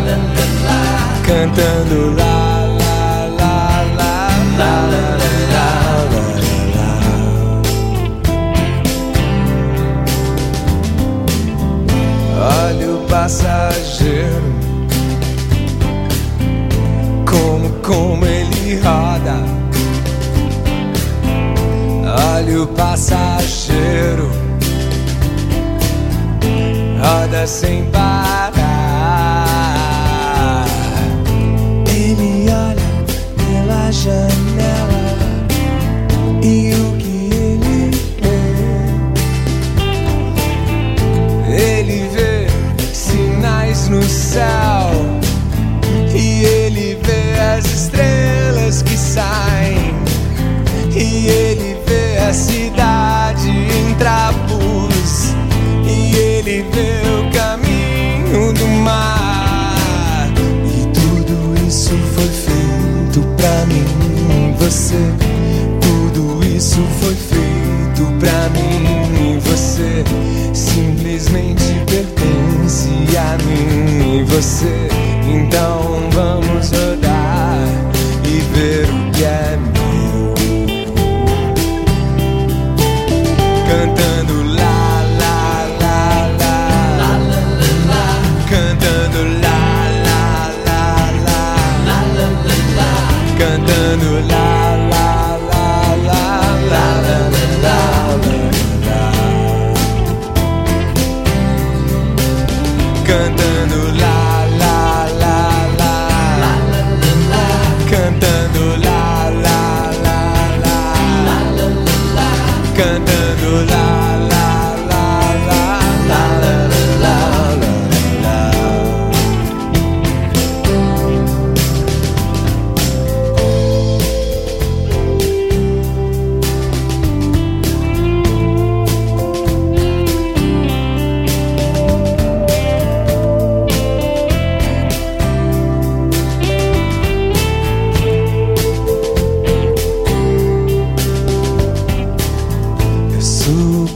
cantando 1.23 2.15
lá. 2.17 2.31
Olha 12.43 12.95
o 12.95 13.07
passageiro, 13.07 14.55
como, 17.27 17.69
como 17.83 18.25
ele 18.25 18.77
roda. 18.77 19.37
Olha 22.35 22.63
o 22.63 22.67
passageiro 22.69 24.40
sem 27.47 27.85
paz. 27.91 28.20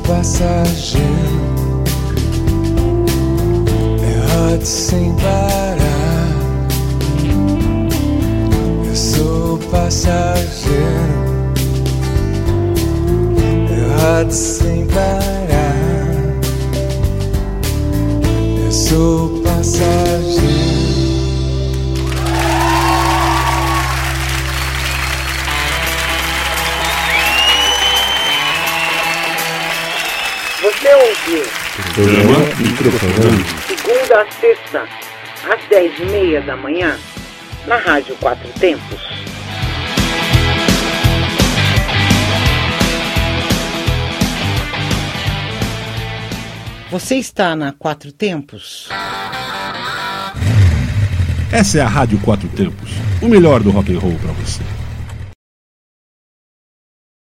Passageiro. 0.07 1.05
É 4.01 4.53
hot 4.55 4.67
sem 4.67 5.14
parar. 5.14 6.29
Eu 8.87 8.97
sou 8.97 9.59
passageiro. 9.71 11.14
Hot 14.05 14.35
sem 14.35 14.87
parar. 14.87 15.75
Eu 18.64 18.73
sou 18.73 19.40
passageiro. 19.43 20.63
Ouviu? 30.94 31.42
Programa 31.92 32.38
Microfonando. 32.57 33.44
Segunda 33.66 34.22
a 34.22 34.30
sexta, 34.30 34.88
às 35.52 35.68
dez 35.68 35.98
e 35.98 36.04
meia 36.04 36.40
da 36.42 36.57
manhã, 36.57 36.96
na 37.66 37.78
Rádio 37.78 38.14
Quatro 38.16 38.48
Tempos. 38.61 39.00
Você 46.92 47.16
está 47.16 47.57
na 47.57 47.72
Quatro 47.72 48.12
Tempos? 48.12 48.88
Essa 51.50 51.78
é 51.78 51.80
a 51.80 51.88
Rádio 51.88 52.20
Quatro 52.20 52.48
Tempos. 52.50 52.92
O 53.20 53.26
melhor 53.26 53.64
do 53.64 53.72
rock 53.72 53.92
and 53.92 53.98
roll 53.98 54.16
pra 54.22 54.30
você. 54.33 54.62